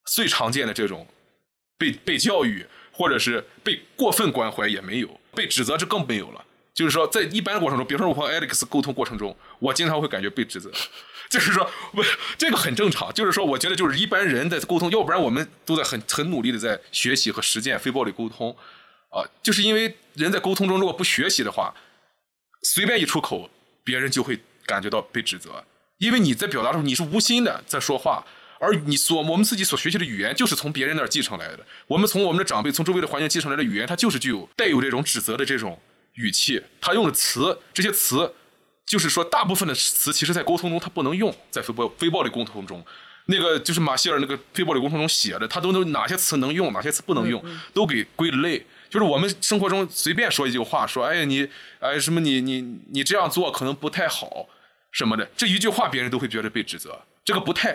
[0.08, 1.08] 最常见的这种
[1.78, 6.44] 被被教育，或者是被过分关怀也没有，被指责这更没有了。
[6.74, 10.72] 就是说，在一般的过程中，比如说我和 Alex 沟通过程中，我经常会感觉被指责，
[11.30, 12.04] 就是说，不，
[12.40, 13.14] 这个很正常。
[13.14, 18.50] 就是说，我觉得就是一般人在沟通，要不然我们都在很很努力的在学习和实践非暴力沟通
[19.10, 21.74] 啊，就是因为人在沟通中如果不学习的话，
[22.64, 23.48] 随便一出口，
[23.84, 24.40] 别人就会。
[24.66, 25.64] 感觉到被指责，
[25.98, 28.26] 因为你在表达的时候你是无心的在说话，
[28.60, 31.60] 而你所我们自己所学习的语言就是从别人那儿继承来的。
[31.88, 35.80] 我们从我们的长辈、从周围的环境继承来的语言，它就是具有带有这种指责的这种
[36.14, 36.64] 语气。
[36.82, 38.34] 他用的词，这些词
[38.86, 42.84] 就是说，大部分的词其实在沟通中他不能用，在非暴非暴力沟通中，
[43.26, 47.44] 那个就是马歇尔那个非暴力沟通中写的，他都能哪些词能用，哪些词不能用，
[47.74, 48.66] 都给归类。
[48.90, 51.48] 就是我们生活中随便说一句话，说哎呀你
[51.80, 54.48] 哎什么你你你这样做可能不太好。
[54.96, 57.74] 什么的这一句话，别人都会觉得被指责，这个不太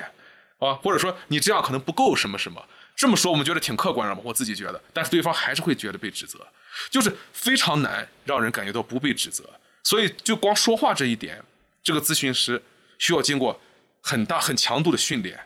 [0.59, 2.67] 啊，或者说你这样可能不够什么什么，
[2.97, 6.47] 这么说我们觉得挺客观的嘛，我自己觉得，但是对方还是会觉得被指责，
[6.89, 9.45] 就是非常难让人感觉到不被指责，
[9.83, 11.45] 所以就光说话这一点，
[11.83, 12.63] 这个咨询师
[12.99, 13.61] 需要经过
[14.01, 15.39] 很大很强度的训练，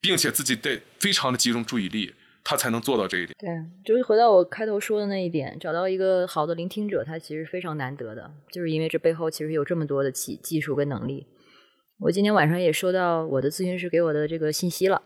[0.00, 2.14] 并且自己得非常的集中注意力。
[2.44, 3.32] 他才能做到这一点。
[3.38, 3.48] 对，
[3.84, 11.26] 就是回到我开头说的那一点，找到一个好的聆听者，他其实非常难得的，就是因为这背后其实有这么多的技技术跟能力。
[12.00, 15.02] 我今天晚上也收到我的咨询师给我的这个信息了，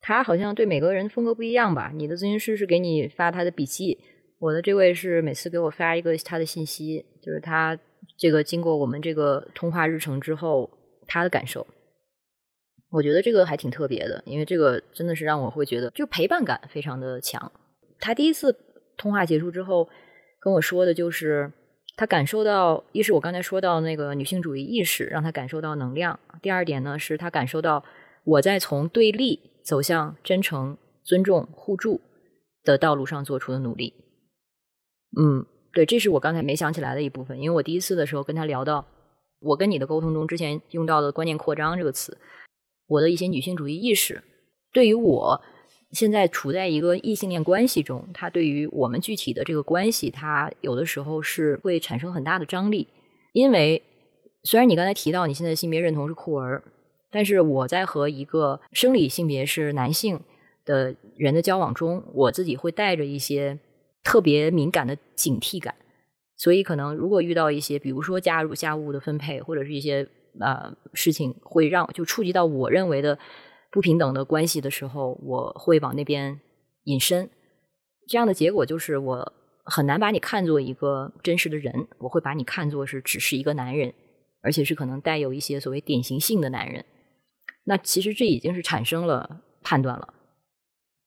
[0.00, 1.92] 他好像对每个人风格不一样吧？
[1.94, 3.98] 你的咨询师是给你发他的笔记，
[4.38, 7.78] 我的这位是每次给我发一个他的信息，就是他
[8.16, 10.70] 这个经过我们这个通话日程之后
[11.06, 11.66] 他的感受。
[12.90, 17.50] 我觉得这个还挺特别的，因为这个真的是让我会觉得，就陪伴感非常的强。
[17.98, 18.56] 他第一次
[18.96, 19.88] 通话结束之后
[20.40, 21.52] 跟我说的就是，
[21.96, 27.84] 他感受到，一是我刚才说到那个女性主义意识让他感受到能量；第二点呢，是他感受到
[28.24, 32.00] 我在从对立走向真诚、尊重、互助
[32.62, 33.94] 的道路上做出的努力。
[35.18, 38.86] 嗯，对，这是我刚才没想起来的一部分，因为我第一次的时候跟他聊到，
[39.40, 42.16] 我跟你的沟通中之前用到的观念扩张这个词。
[42.88, 44.22] 我的一些女性主义意识，
[44.72, 45.42] 对于我
[45.90, 52.86] 现在处在一个异性恋关系中，它对于我们具体的这个关系，它有的时候是会产生很大的张力。
[53.32, 53.82] 因为
[54.44, 56.62] 虽然你刚才提到你现在性别认同是酷儿，
[57.10, 60.20] 但是我在和一个生理性别是男性
[60.64, 63.58] 的人的交往中，我自己会带着一些
[64.04, 65.74] 特别敏感的警惕感，
[66.36, 70.08] 所以可能如果遇到一些，比如说加入家务的分配，或者是一些。
[70.40, 73.18] 呃，事情会让就触及到我认为的
[73.70, 76.40] 不平等的关系的时候，我会往那边
[76.84, 77.28] 引申。
[78.08, 79.32] 这样的结果就是我
[79.64, 83.92] 很难把你看作一个真实的人，我会把你看作是只是一个男人，
[84.42, 86.84] 而且是可能带有一些所谓典型性的男人。
[87.64, 90.14] 那其实这已经是产生了判断了。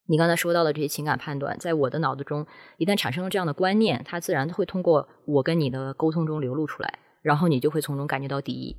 [0.07, 2.45] 你刚才说到的这些情感判断，在我的脑子中
[2.77, 8.75] 一旦产生了这样的观念，它自然会通过我跟你的沟通中流露出来，然后你就会从中感觉到敌意。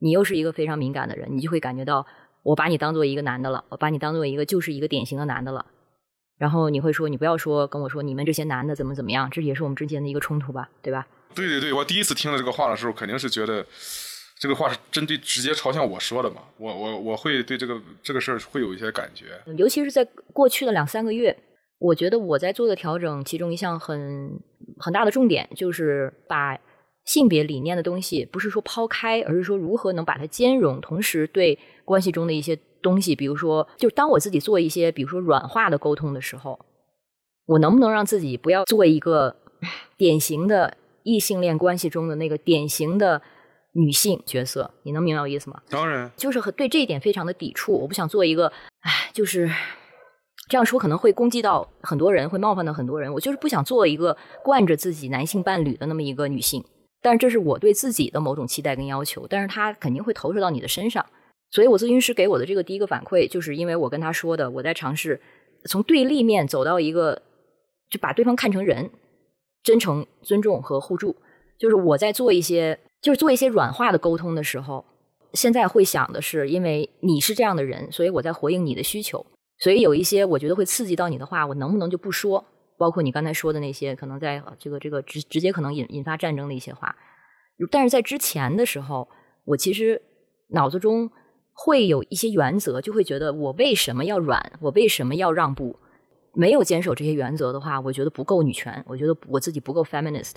[0.00, 2.06] 你又是一个非常敏感的人，你就会感觉到
[2.42, 5.64] 我把你当做一个男的了，我把你当做一个就是一个典型的男的了。
[6.36, 11.06] 然后你会说，你不要说跟我说你们这些男的怎么怎么样，这也是我们之间的一个冲突吧，对吧？
[11.34, 13.64] 对对对，我第一次听到这个话的时候，肯定是觉得
[14.38, 16.42] 这个话是针对直接朝向我说的嘛。
[16.58, 21.36] 我我我会对这个这个事儿会有一些感觉，尤其是在过去的两三个月，
[21.78, 24.38] 我觉得我在做的调整，其中一项很
[24.78, 26.58] 很大的重点就是把。
[27.04, 36.58] 性别理念的东西不是说抛开，而是说如何能把它兼容，同时对关系中的一些东西，比如说，就当我自己做一些，比如说软化的沟通的时候，
[37.46, 39.36] 我能不能让自己不要做一个
[39.96, 43.20] 典型的异性恋关系中的那个典型的
[43.72, 44.70] 女性角色？
[44.84, 45.60] 你能明白我意思吗？
[45.68, 47.72] 当然，就是和对这一点非常的抵触。
[47.72, 48.50] 我不想做一个，
[48.80, 49.50] 哎，就是
[50.48, 53.12] 这样说可能会攻击到很多人，会冒犯到很多人。
[53.12, 56.64] 我就是不想做一个惯着自己男性伴侣的那么一个女性。
[57.04, 61.04] 但这是我对自己的某种期待跟要求，但是他肯定会投射到你的身上，
[61.50, 65.20] 所以我咨询师给我的这个第一个反馈，就是因为我跟他说的，我在尝试
[65.66, 67.20] 从对立面走到一个，
[67.90, 68.90] 就把对方看成人，
[69.62, 71.14] 真诚、尊重和互助，
[71.58, 74.82] 就是我在做一些，就是做一些软化的沟通的时候，
[75.34, 79.26] 现在会想的是，因为你是这样的人，所以我在回应你的需求，
[79.58, 82.42] 所以有一些我觉得会刺激到你的话，我能不能就不说？
[82.76, 86.96] 包括你刚才说的那些，可能在这个这个直直接可能引引发战争的一些话，
[87.70, 89.08] 但是在之前的时候，
[89.44, 90.02] 我其实
[90.48, 91.10] 脑子中
[91.52, 95.78] 会有一些原则，就会觉得我为什么要软，我为什么要让步？
[96.36, 100.32] 没有坚守这些原则的话，我觉得不够女权，我觉得我自己不够 feminist。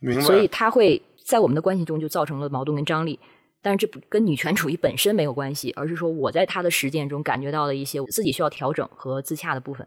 [0.00, 0.20] 明白。
[0.22, 3.18] 所以他会在我们的关系中就造成了矛盾跟张力，
[3.60, 9.84] 但是这不跟女权主义本身没有关系，而是说我在他的实践中感觉到了一些自己需要调整和自洽的部分。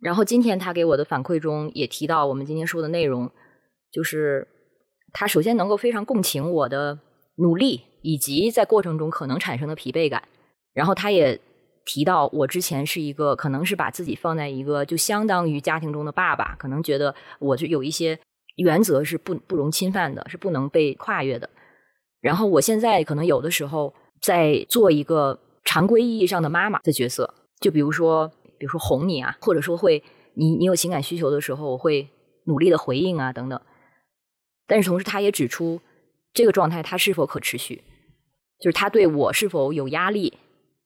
[0.00, 3.30] 然后今天他给我的反馈中也提到，我们今天说的内容，
[3.92, 4.48] 就是
[5.12, 6.98] 他首先能够非常共情我的
[7.36, 10.22] 努力，以及在过程中可能产生的疲惫感。
[10.72, 11.38] 然后他也
[11.84, 18.18] 提到，我之前是一个可能是把自己放在一个就相当于家庭中的爸爸，可能觉得我就有一些
[18.56, 21.50] 原则是不不容侵犯的，是不能被跨越的。
[22.22, 23.92] 然后我现在可能有的时候
[24.22, 28.32] 在做一个常规意义上的妈妈的角色，就比如说。
[28.60, 30.04] 比如说哄你啊，或者说会
[30.34, 32.10] 你你有情感需求的时候，我会
[32.44, 33.58] 努力的回应啊等等。
[34.66, 35.80] 但是同时，他也指出
[36.34, 37.82] 这个状态它是否可持续，
[38.60, 40.34] 就是他对我是否有压力。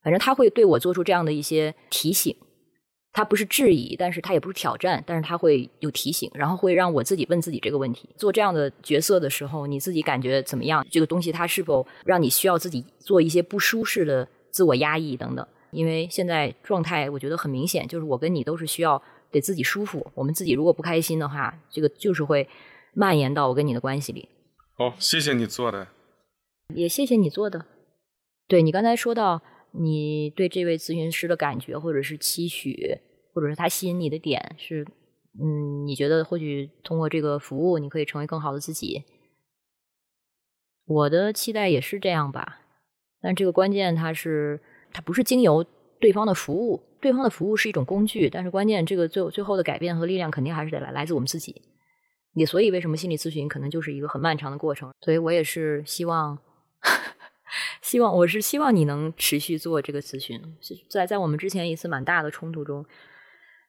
[0.02, 2.36] 反正他会对我做出这样的一些提醒，
[3.12, 10.86] 他不是质疑，但是他也不是挑战，但是他会有提醒，然后会让我自己问自己这个问题：做这样的角色的时候，你自己感觉怎么样？
[10.90, 15.46] 这个东西它是否让你需要自己做一些不舒适的自我压抑等等？
[15.74, 19.02] 因为现在状态，我觉得很明显，就是我跟你都是需要
[19.32, 20.06] 得自己舒服。
[20.14, 22.48] 我们自己如果不开心的话，这个就是会
[22.92, 24.28] 蔓延到我跟你的关系里。
[24.76, 25.88] 好，谢谢你做的，
[26.74, 27.66] 也谢谢你做的。
[28.46, 33.00] 对你刚才说到你对这位咨询师的感觉，或者是期许，
[33.32, 34.86] 或者是他吸引你的点是，
[35.40, 39.02] 嗯，你觉得或许通过这个服务，你可以成为更好的自己。
[40.86, 42.60] 我的期待也是这样吧，
[43.20, 44.60] 但这个关键它是。
[44.94, 45.62] 它不是经由
[46.00, 51.60] 对方的服务，对方的服务是一种工具，但是关键这个最最后的改变和力量肯定还是得来来自我们自己。
[52.34, 54.92] 也所以为什么心理咨询可能就是一个很漫长的过程？
[55.02, 56.38] 所以我也是希望
[57.82, 60.40] 希望我是希望你能持续做这个咨询。
[60.88, 62.84] 在在我们之前一次蛮大的冲突中，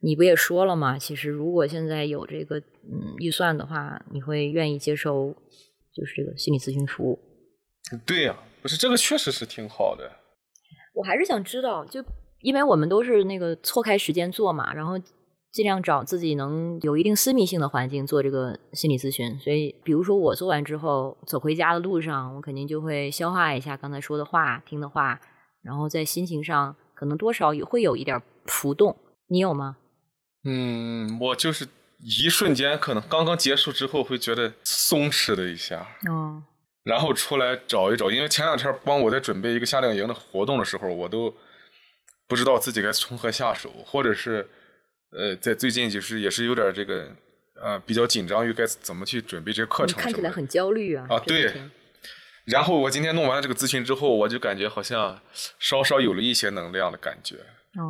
[0.01, 0.97] 你不也说了吗？
[0.97, 5.35] 其实如果现在有这个嗯预算的话，你会愿意接受
[5.93, 7.19] 就是这个心理咨询服务？
[8.05, 10.11] 对呀，不是这个确实是挺好的。
[10.95, 12.03] 我还是想知道，就
[12.39, 14.99] 因为我们都是那个错开时间做嘛，然后。
[15.51, 25.17] 尽量找自己能有一定私密性的环境做这个心理咨询，所以比如说我做完之后走回家的路上，我肯定就会消化一下刚才说的话、听的话，
[25.61, 28.97] 然后在心情上可能多少也会有一点浮动。
[29.27, 29.77] 你有吗？
[30.43, 31.65] 嗯，我就是
[32.01, 36.43] 一瞬间，可能刚刚结束之后会觉得松弛了一下，哦，
[36.85, 41.35] 然后出来找一找，因为前两天帮我在准备一个夏令营的活动的时候，我都
[42.29, 44.47] 不知道自己该从何下手，或者是。
[45.11, 47.07] 呃，在最近就是也是有点这个
[47.61, 49.97] 啊，比较紧张于该怎么去准备这个课程。
[49.97, 51.05] 看起来很焦虑啊。
[51.09, 51.53] 啊，对。
[52.43, 55.17] 然后我今天弄完了这个咨询之后，我就感觉好像
[55.57, 57.37] 稍稍有了一些能量的感觉，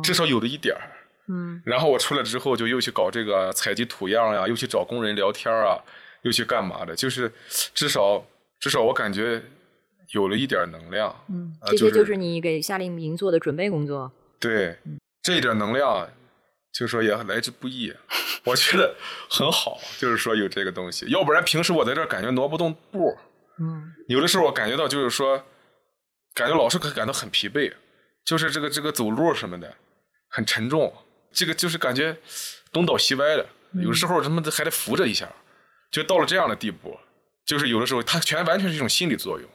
[0.04, 0.82] 至少有了一点儿。
[1.26, 1.60] 嗯。
[1.64, 5.82] 然后我出来之后，就又去搞这个采集土样呀，又去找工人聊天啊，
[6.22, 6.94] 又去干嘛的？
[6.94, 7.32] 就是
[7.74, 8.24] 至少
[8.60, 9.42] 至少我感觉
[10.12, 11.14] 有了一点能量。
[11.28, 11.56] 嗯。
[11.66, 14.12] 这些就是你给夏令营做的准备工作。
[14.38, 14.78] 对，
[15.22, 16.08] 这一点能量。
[16.72, 17.90] 就是说也来之不易，
[18.44, 18.94] 我觉得
[19.30, 19.78] 很好。
[19.96, 23.16] 就是说有这个东西，要不然平时我在这感觉挪不动步。
[23.58, 25.42] 嗯，有的时候我感觉到就是说，
[26.34, 27.72] 感觉老是感到很疲惫，
[28.26, 29.74] 就是这个这个走路什么的
[30.28, 30.92] 很沉重，
[31.32, 32.14] 这个就是感觉
[32.70, 33.46] 东倒西歪的，
[33.82, 35.26] 有时候他妈的还得扶着一下，
[35.90, 36.94] 就到了这样的地步。
[37.46, 39.48] 就是有的时候它全完全是一种心理作用，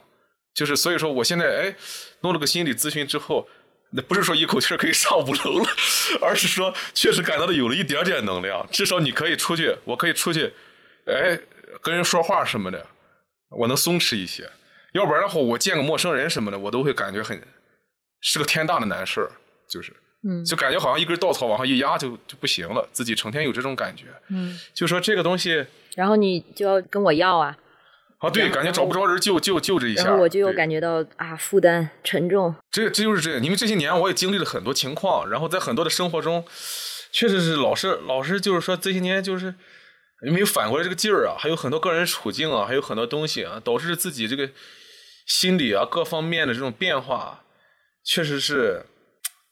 [0.54, 1.76] 就是所以说我现在哎
[2.22, 3.46] 弄了个心理咨询之后。
[3.94, 5.68] 那不是说一口气可以上五楼了，
[6.22, 10.50] 而是说确实感到了有了一点点能量，至少你可以出去，我可以出去，
[11.04, 11.38] 哎，
[11.82, 12.86] 跟人说话什么的，
[13.50, 14.48] 我能松弛一些。
[14.94, 17.38] 要不然的话，我见个陌生人什么的，我都会感觉很
[18.22, 19.30] 是个天大的难事儿，
[19.68, 19.92] 就是，
[20.26, 25.66] 嗯，就感觉好像一根稻草往上一压就就不行了，自己成天有这种感觉，嗯，就说这个东西，
[25.96, 27.54] 然后你就要跟我要啊。
[28.22, 32.54] 啊，对，感觉找不着人救救救这一下，然后我就又感觉到啊，负担沉重。
[32.70, 36.44] 这这就是这样，因为这些年我也经历了很多情况，然后在很多的生活中，
[37.10, 39.52] 确实是老是老是就是说这些年就是
[40.20, 44.48] 没有反过来这个劲儿啊，还有很多个人处境啊，还有很多东西啊，导致自己这个
[45.26, 47.42] 心理啊各方面的这种变化，
[48.04, 48.86] 确实是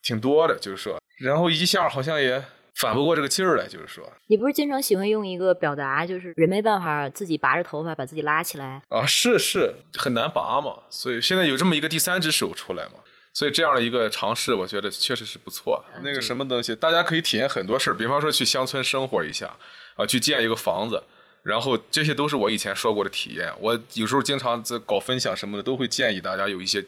[0.01, 2.45] 挺多的，就是说，然后一下好像也。
[2.75, 9.05] 反不过这个劲儿来，就是说，你不是经常喜欢用一个表达，就是人没办法自己拔着头发把自己拉起来啊？
[9.05, 10.75] 是是，很难拔嘛。
[10.89, 12.93] 所以现在有这么一个第三只手出来嘛，
[13.35, 15.85] 所以这样的一个尝试，我觉得确实是不错。
[16.03, 19.55] 那个什么东西，大家可以体验很多事儿，比方说去乡村生活一下
[19.97, 21.03] 啊，去建一个房子，
[21.43, 23.53] 然后这些都是我以前说过的体验。
[23.61, 26.83] 我有时候经常在搞分享什么的，都会建议大家有一些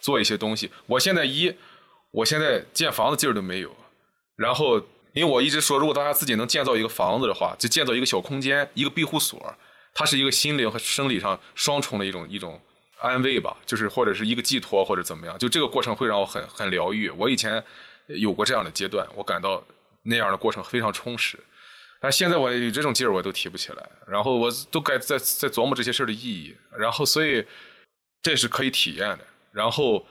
[0.00, 0.70] 做一些东西。
[0.86, 1.52] 我现在一，
[2.12, 3.74] 我现在建房子劲儿都没有，
[4.36, 4.80] 然后。
[5.14, 9.54] 因为我一直说，如果大家自己能建造一个房子的话，就建造一个小空间，一个庇护所，
[9.94, 12.60] 它是一个心灵和生理上双重的一种一种
[12.98, 17.08] 安慰吧，就是或者是一个寄托或者怎么样，就这个过程会让我很很疗愈。
[17.10, 17.62] 我以前
[18.08, 19.64] 有过这样的阶段，我感到
[20.02, 21.38] 那样的过程非常充实，
[22.00, 27.46] 但现在我有这种劲儿我都提不起来，然后我都该在在琢磨这些事儿的意义，然后所以
[28.20, 30.04] 这是可以体验的，然后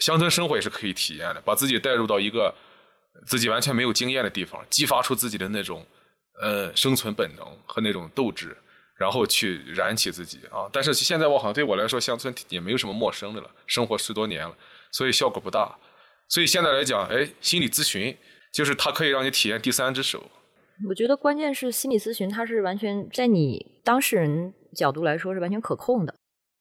[0.00, 2.54] 乡村生活也是可以体验的，把自己带入到一个。
[3.26, 5.84] 自己完全没有经验的地方，激发出自己的那种
[6.42, 8.56] 呃生存本能和那种斗志，
[8.96, 10.68] 然后去燃起自己啊！
[10.72, 14.54] 但是现在我好像对我来说，乡村也没有什么陌生的了，生活十多年了，
[14.92, 15.76] 所以效果不大。
[16.28, 18.16] 所以现在来讲，哎，心理咨询
[18.52, 20.30] 就是它可以让你体验第三只手。
[20.88, 26.14] 我觉得关键是心理咨询，它是完全在你当事人角度来说是完全可控的。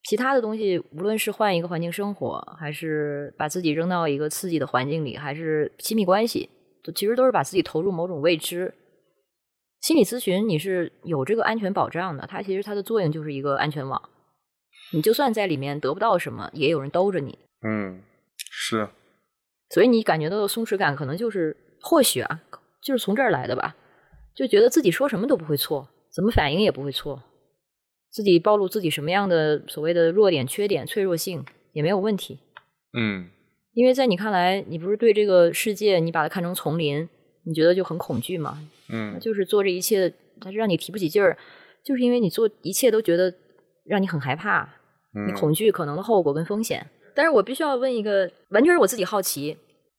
[0.04, 6.49] 其他的东西，无论是换一个环境生活，还是把自己扔到一个刺激的环境里，还是亲密关系，
[6.93, 8.74] 其实都是把自己投入某种未知。
[9.82, 14.01] 心理咨询你是有这个安全保障的，它其实它的作用就是一个安全网。
[14.91, 17.39] 你就算在里面得不到什么，也有人兜着你。
[17.66, 18.01] 嗯，
[18.38, 18.89] 是。
[19.70, 22.41] 所以你感觉到的松弛感，可能就是或许啊，
[22.82, 23.76] 就是从这儿来的吧？
[24.36, 27.24] 就觉得自己说什么都不会错，怎么反应也不会错。
[28.14, 32.38] 自己暴露自己什么样的所谓的弱点、缺点、脆弱性也没有问题。
[32.95, 33.28] 嗯，
[33.74, 37.09] 因为在你看来，你不是对这个世界你把它看成丛林，
[37.43, 38.59] 你觉得就很恐惧嘛？
[38.89, 41.36] 嗯，就是做这一切，它是让你提不起劲儿，
[41.84, 43.34] 就是因为你做一切都觉得
[43.84, 44.70] 让你很害怕，
[45.28, 46.86] 你恐惧可能的后果跟风险。
[47.16, 49.57] 但是我必须要问一个，完全是我自己好奇。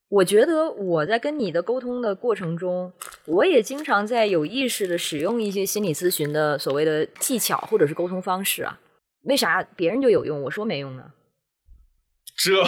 [0.08, 2.92] 我觉得我在跟你的沟通的过程中，
[3.24, 8.78] 我也经常在有意识的使用一些心理咨询的所谓的技巧或者是沟通方式啊。
[9.22, 11.04] 为啥别人就有用，我说没用呢？
[12.36, 12.62] 这，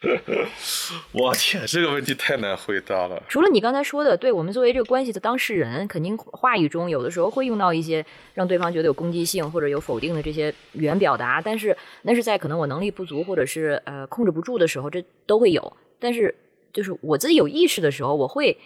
[1.12, 3.22] 我天，这个问题太难回答了。
[3.28, 15.76] 除了你刚才说的，对我们作为这个关系的当事人，肯定话语中有的时候会用到一些让对方觉得有攻击性或者有否定的这些语言表达，但是那是在可能我能力不足或者是呃控制不住的时候，这都会有。
[16.00, 16.34] 但是
[16.74, 18.58] 就是我自己有意识的时候，我会，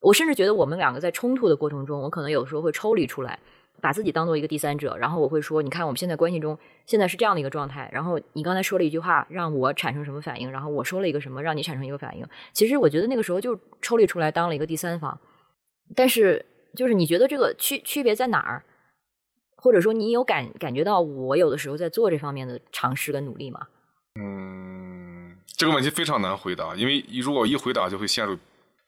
[0.00, 3.38] 我甚至觉得我们两个在冲突的过程中，我可能有时候会抽离出来。
[3.80, 7.90] 把自己当做一个第三者，然后我会说：“你看，我们现在关系中现在是这样的一个状态。
[7.92, 10.52] 然后你刚才说了一句话，让我产生什么反应？
[10.52, 12.24] 然后我说了一个什么，让你产生一个反应？
[12.52, 15.18] 其实我觉得那个时候就抽离出来当了一个第三方。
[15.96, 16.46] 但是，
[16.76, 18.62] 就是你觉得这个区区别在哪儿？
[19.56, 23.66] 或者说，你有感感觉到我有的时候在做这方面的尝试跟努力吗？”
[24.14, 25.11] 嗯，
[25.56, 28.38] 这个问题非常难回答，因为如果一回答就会陷入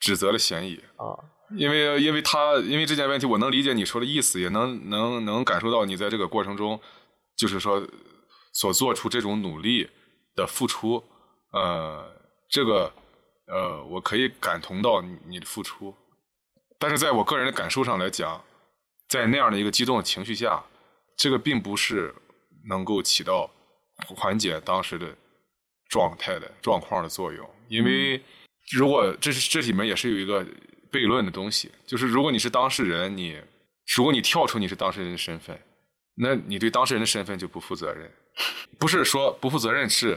[0.01, 0.81] 指责的嫌疑。
[0.97, 1.17] 啊。
[1.57, 6.81] 因为，因为他，因为这件问题，我能理解你说的意思，也能能能感受到你在这个过程中，
[7.37, 7.87] 就是说
[8.53, 9.89] 所做出这种努力
[10.35, 11.05] 的付出，
[11.53, 12.11] 呃，
[12.49, 12.91] 这个
[13.47, 15.95] 呃，我可以感同到你的付出，
[16.79, 18.43] 但是在我个人的感受上来讲，
[19.07, 20.65] 在那样的一个激动的情绪下，
[21.17, 22.13] 这个并不是
[22.69, 23.49] 能够起到
[24.17, 25.15] 缓解当时的
[25.95, 28.21] 状态的状况的作用，因为
[28.73, 30.45] 如果这是这里面也是有一个。
[30.95, 33.37] 悖论的东西，就是如果你是当事人，你
[33.97, 35.59] 如果你跳出你是当事人的身份，
[36.15, 38.09] 那你对当事人的身份就不负责任。
[38.79, 40.17] 不是说不负责任是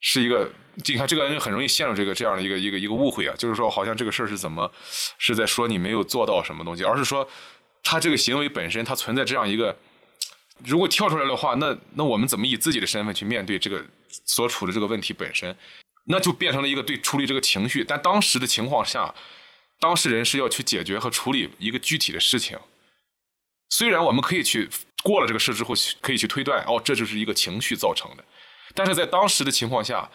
[0.00, 0.50] 是一个，
[0.84, 4.68] 你看这个人很容易陷入这个这样的一个一个一个误会啊，就是说好像这个事儿是怎么
[5.16, 7.24] 是在说你没有做到什么东西，而是说
[7.84, 9.78] 他这个行为本身它存在这样一个，
[10.64, 13.84] 如果跳出来的话，那那我们怎么以自己的身份去面对这个
[14.26, 15.56] 所处的这个问题本身，
[16.04, 19.14] 那就变成了一个对处理这个情绪，但当时的情况下。
[19.82, 22.58] 当事人是要去解决和处理一个具体的事情，
[23.70, 24.68] 虽然我们可以去
[25.02, 28.22] 过了这个事之后，可以去推断，哦，这就是一个情绪造成的，
[28.74, 30.10] 但是在当时的情况下，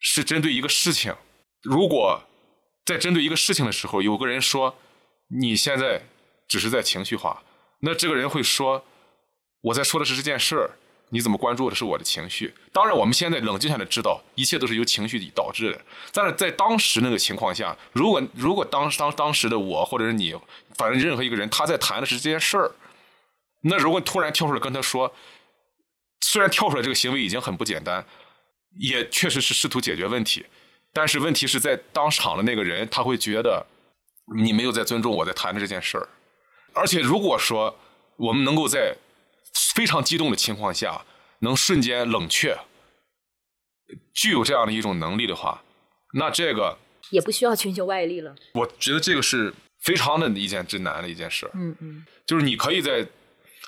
[0.00, 1.14] 是针对一个事情。
[1.62, 2.20] 如果
[2.84, 4.76] 在针对一个事情的时候，有个人说
[5.28, 6.02] 你现在
[6.48, 7.40] 只是在情绪化，
[7.82, 8.84] 那这个人会说，
[9.62, 10.70] 我在说的是这件事儿。
[11.14, 12.54] 你怎么关注的是我的情绪？
[12.72, 15.78] 当然，我们现在冷静下来知道，一切都是由情绪导致的。
[16.10, 20.34] 但是在当时那个情况下，如果如果当当当时的我或者是你，
[20.78, 22.72] 反正任何一个人，他在谈的是这件事儿，
[23.64, 25.14] 那如果突然跳出来跟他说，
[26.22, 28.02] 虽然跳出来这个行为已经很不简单，
[28.78, 30.46] 也确实是试图解决问题，
[30.94, 33.66] 但是问题是在当场的那个人他会觉得
[34.34, 36.08] 你没有在尊重我在谈的这件事儿，
[36.72, 37.78] 而且如果说
[38.16, 38.96] 我们能够在。
[39.74, 41.04] 非常激动的情况下，
[41.40, 42.56] 能瞬间冷却，
[44.14, 45.62] 具有这样的一种能力的话，
[46.14, 46.78] 那这个
[47.10, 48.34] 也不需要寻求外力了。
[48.54, 51.50] 我觉得这个是非常的一件真难的一件事。
[51.54, 53.06] 嗯嗯，就是你可以在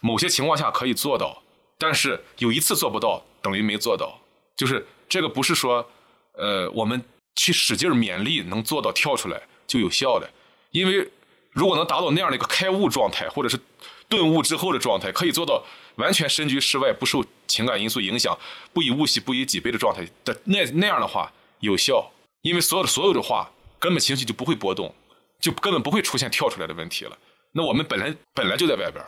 [0.01, 1.43] 某些情况下可以做到，
[1.79, 4.21] 但是有一次做不到，等于没做到。
[4.57, 5.89] 就是这个不是说，
[6.35, 7.03] 呃，我们
[7.37, 10.31] 去使劲勉力能做到跳出来就有效的，
[10.71, 11.11] 因为
[11.55, 13.59] 如果能达到那样的一个开悟状态，或者是。
[14.07, 15.65] 顿悟之后的状态，可以做到
[15.97, 18.39] 完全身居室外，不受情感因素影响，
[18.71, 24.95] 不以物喜，不以己悲的状态的那那样的话有效，因为所有的所有的话，根本情绪就不会波动，
[25.41, 27.17] 就根本不会出现跳出来的问题了。
[27.53, 29.03] 那我们本来本来就在外边，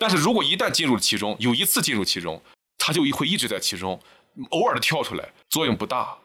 [0.00, 2.42] 但是如果一旦进入其中，有一次进入其中，
[2.76, 3.98] 他就会一直在其中，
[4.50, 6.18] 偶尔的跳出来作用不大。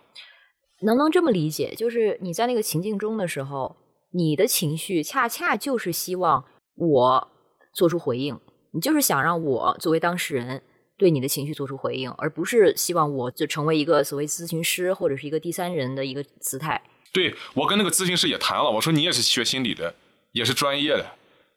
[0.82, 1.76] 能不能这么理解？
[1.76, 3.78] 就是你在那个情境中的时候，
[4.16, 6.46] 你的情绪恰恰就是希望
[6.76, 7.32] 我。
[7.78, 8.40] 做出回应，
[8.72, 10.64] 你就是想让我作为当事人
[10.98, 16.82] 对你的情绪做出回应，而不是希望我就成为一个所谓咨询师或者是一个第三人的一个姿态。
[17.12, 19.94] 对我跟那个咨询师也谈了，我说你也是学心理的，
[20.32, 21.06] 也是专业的，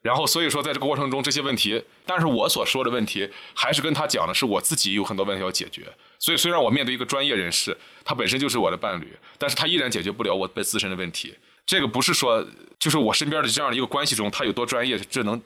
[0.01, 5.87] 然后所以说在这个过程中这些问题，但是我所说的问题还是跟他讲的是我自己有很多问题要解决，
[6.19, 11.37] 所以虽然我面对一个专业人士，他本身就是我的伴侣，但是他依然解决不了我自身的问题。
[11.69, 12.43] 这个不是说
[12.79, 15.39] 就是我身边的这样的一个关系中他有多专业，这能。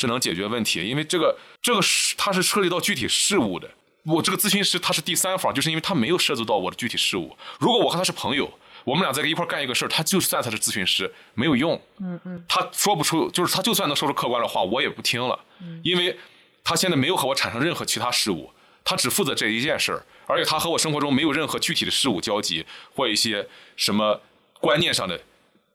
[0.00, 3.70] 这能解决问题，因为这个这个是它是涉及到具体事务的。
[4.04, 7.36] 我这个咨询师他是第三方，就是因为他没有涉足到我的具体事务。
[7.58, 8.50] 如果我和他是朋友，
[8.82, 11.78] 我们俩在一块干一个事儿，他就算他是咨询师没有用。
[11.98, 12.42] 嗯嗯。
[12.48, 15.38] 他说不出，就是他就算能说出客观的话，我也不听了。
[15.60, 15.78] 嗯。
[15.84, 16.18] 因为
[16.64, 18.50] 他现在没有和我产生任何其他事务，
[18.82, 22.64] 他只负责这一件事儿，而且他和我生活中没有任何具体的事物交集
[22.96, 23.46] 或一些
[23.76, 24.18] 什么
[24.60, 25.20] 观念上的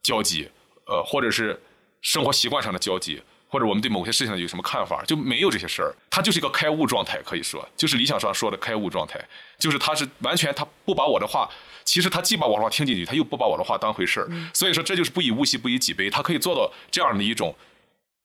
[0.05, 0.47] 交集，
[0.85, 1.59] 呃，或者是
[2.01, 3.21] 生活习惯上的交集。
[3.47, 5.95] 或者我们对某些事情有什么看法，就没有这些事儿。
[6.09, 9.23] 他就是一个开悟状态，可以说就是理想上说的开悟状态，
[9.57, 11.49] 就是他是完全他不把我的话，
[11.85, 14.29] 其实他既把我的话听进去，他又不把我的话当回事儿。
[14.53, 16.09] 所以说这就是不以物喜，不以己悲。
[16.09, 17.55] 他可以做到这样的一种，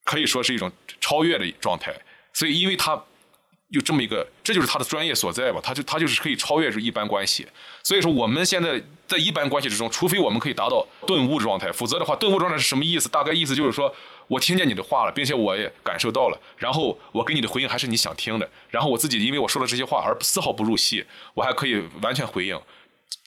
[0.03, 1.95] 可以说是一种超越的状态。
[2.33, 3.01] 所以因为他
[3.71, 5.59] 有这么一个，这就是他的专业所在吧？
[5.63, 7.47] 他就他就是可以超越这一般关系。
[7.81, 13.07] 所以说我们现在在一般关系之中，除非我们可以达到顿悟状态，否则的话，顿悟状态是什么意思？
[13.07, 13.93] 大概意思就是说
[14.27, 22.59] 我听见你的话了，并且我也感受到了，然后我给你的回应还是你想听的，然后我自己因为我说了这些话而丝毫不入戏，我还可以完全回应，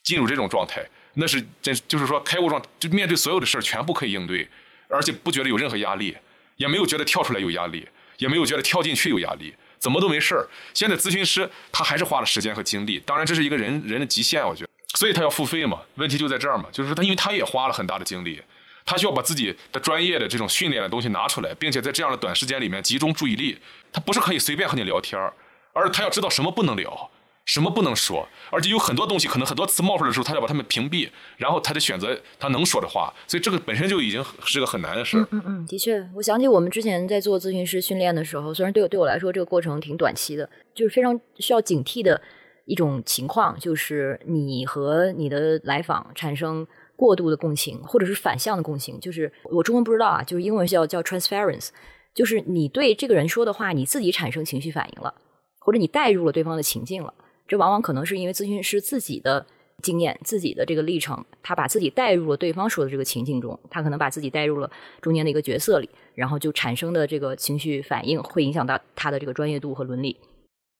[0.03, 4.47] 进入这种状态，那是真就是说开悟状，就面对所有的事儿全部可以应对，
[4.89, 6.15] 而且不觉得有任何压力，
[6.57, 7.87] 也没有觉得跳出来有压力，
[8.19, 9.51] 也没有觉得跳进去有压力。
[9.85, 10.47] 怎么都没事儿。
[10.73, 15.79] 现在咨询师他还是花了时间和精力，当然这是一个人人的极限，我觉得，所以他要付费嘛。
[15.97, 18.41] 问题就在这儿嘛，就是他因为他也花了很大的精力，
[18.83, 23.59] 他需要把自己的专业的这种训练的东西拿出来，并且在这样的短时间里面集中注意力。
[23.93, 25.31] 他不是可以随便和你聊天儿，
[25.73, 27.11] 而他要知道什么不能聊。
[27.45, 28.27] 什么不能说？
[28.51, 33.13] 而且有很多东西，可能很多词冒出来的时候，他要把他们屏蔽，然后他得选择他能说的话。
[33.27, 35.17] 所以这个本身就已经是个很难的事。
[35.31, 42.19] 嗯嗯，的确，我想起我们之前在做咨询师训练的时候，虽然对我对我来说这个过程挺短期的，就是非常需要警惕的
[42.65, 46.65] 一种情况，就是你和你的来访产生
[46.95, 48.99] 过度的共情，或者是反向的共情。
[48.99, 51.69] 就是我中文不知道啊，就是英文叫叫 transference，
[52.15, 55.13] 就是你对这个人说的话，你自己产生情绪反应了，
[55.59, 57.13] 或者你带入了对方的情境了。
[57.47, 59.45] 这往往可能是因为咨询师自己的
[59.81, 70.17] 经验、自己的这个历程，他把自己带入了对方说的这个情境中，他可能把自己带入了中间的一个角色里，然后就产生的这个情绪反应会影响到他的这个专业度和伦理。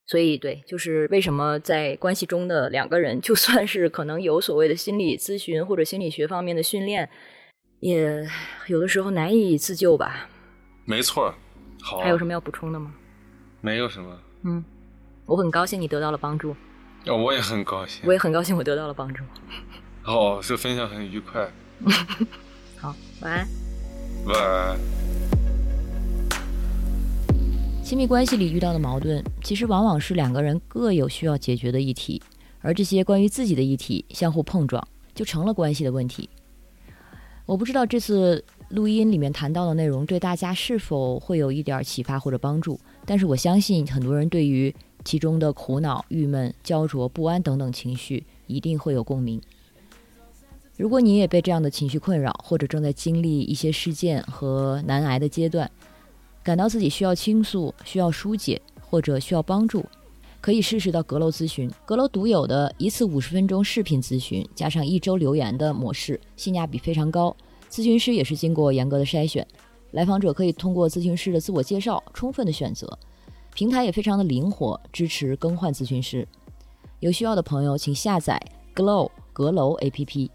[0.07, 7.09] 所以，对，就是为什么在关系中的两个人，就算是可能有所谓的心理咨询或者心理学方面的训练，
[7.79, 8.23] 也
[8.67, 10.29] 有的时候难以自救吧。
[10.85, 11.33] 没错，
[11.81, 12.93] 好，还有什么要补充的吗？
[13.61, 14.63] 没有什么，嗯。
[15.27, 16.56] 我很高兴你得到了帮助，
[17.07, 19.23] 哦，我也很高兴，我也很高兴我得到了帮助。
[20.03, 21.52] 哦，这分享很愉快。
[22.77, 23.47] 好，晚安。
[24.27, 24.77] 晚安。
[27.84, 32.22] 亲密关系里遇到的矛盾，其实往往是两个人各有需要解决的议题，
[32.61, 36.30] 而这些关于自己的议题相互碰撞，就成了关系的问题。
[37.47, 44.72] 我不知道这次录音里面谈到的内容对大家是否会有一点启发或者帮助，但是我相信很多人对于。
[45.06, 49.40] 其中的苦恼、郁闷、焦灼、不安等等情绪一定会有共鸣。
[50.76, 55.72] 如果你也被这样的情绪困扰，或者正在经历一些事件和难挨的阶段，
[56.44, 59.86] 感到自己需要倾诉、需要疏解或者需要帮助，
[60.41, 61.72] 可以试试到阁楼咨询。
[61.86, 67.34] 阁楼独有的一次五十分钟视频咨询，加上一周留言的模式，性价比非常高。
[67.69, 69.48] 咨询师也是经过严格的筛选，
[69.91, 72.99] 来访者可以通过咨询师的自我介绍，充分的选择。
[73.56, 76.27] 平台也非常的灵活，支持更换咨询师。
[76.99, 78.38] 有需要的朋友，请下载
[78.76, 80.30] Glow 阁楼 APP，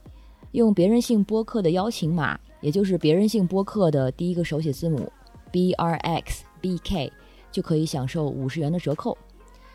[0.52, 5.12] 用别人性播客的邀请码，也就是别人性播客的第一个手写字母
[5.52, 7.12] BRXBK，
[7.52, 9.16] 就可以享受五十元的折扣。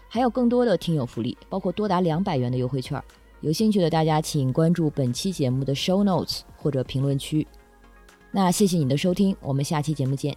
[0.08, 3.00] 还有更多的听友福利，包括多达两百元的优惠券。
[3.42, 7.46] 有兴趣的大家，请关注本期节目的 Show Notes 或者评论区。
[8.32, 10.36] 那谢谢你的收听，我们下期节目见。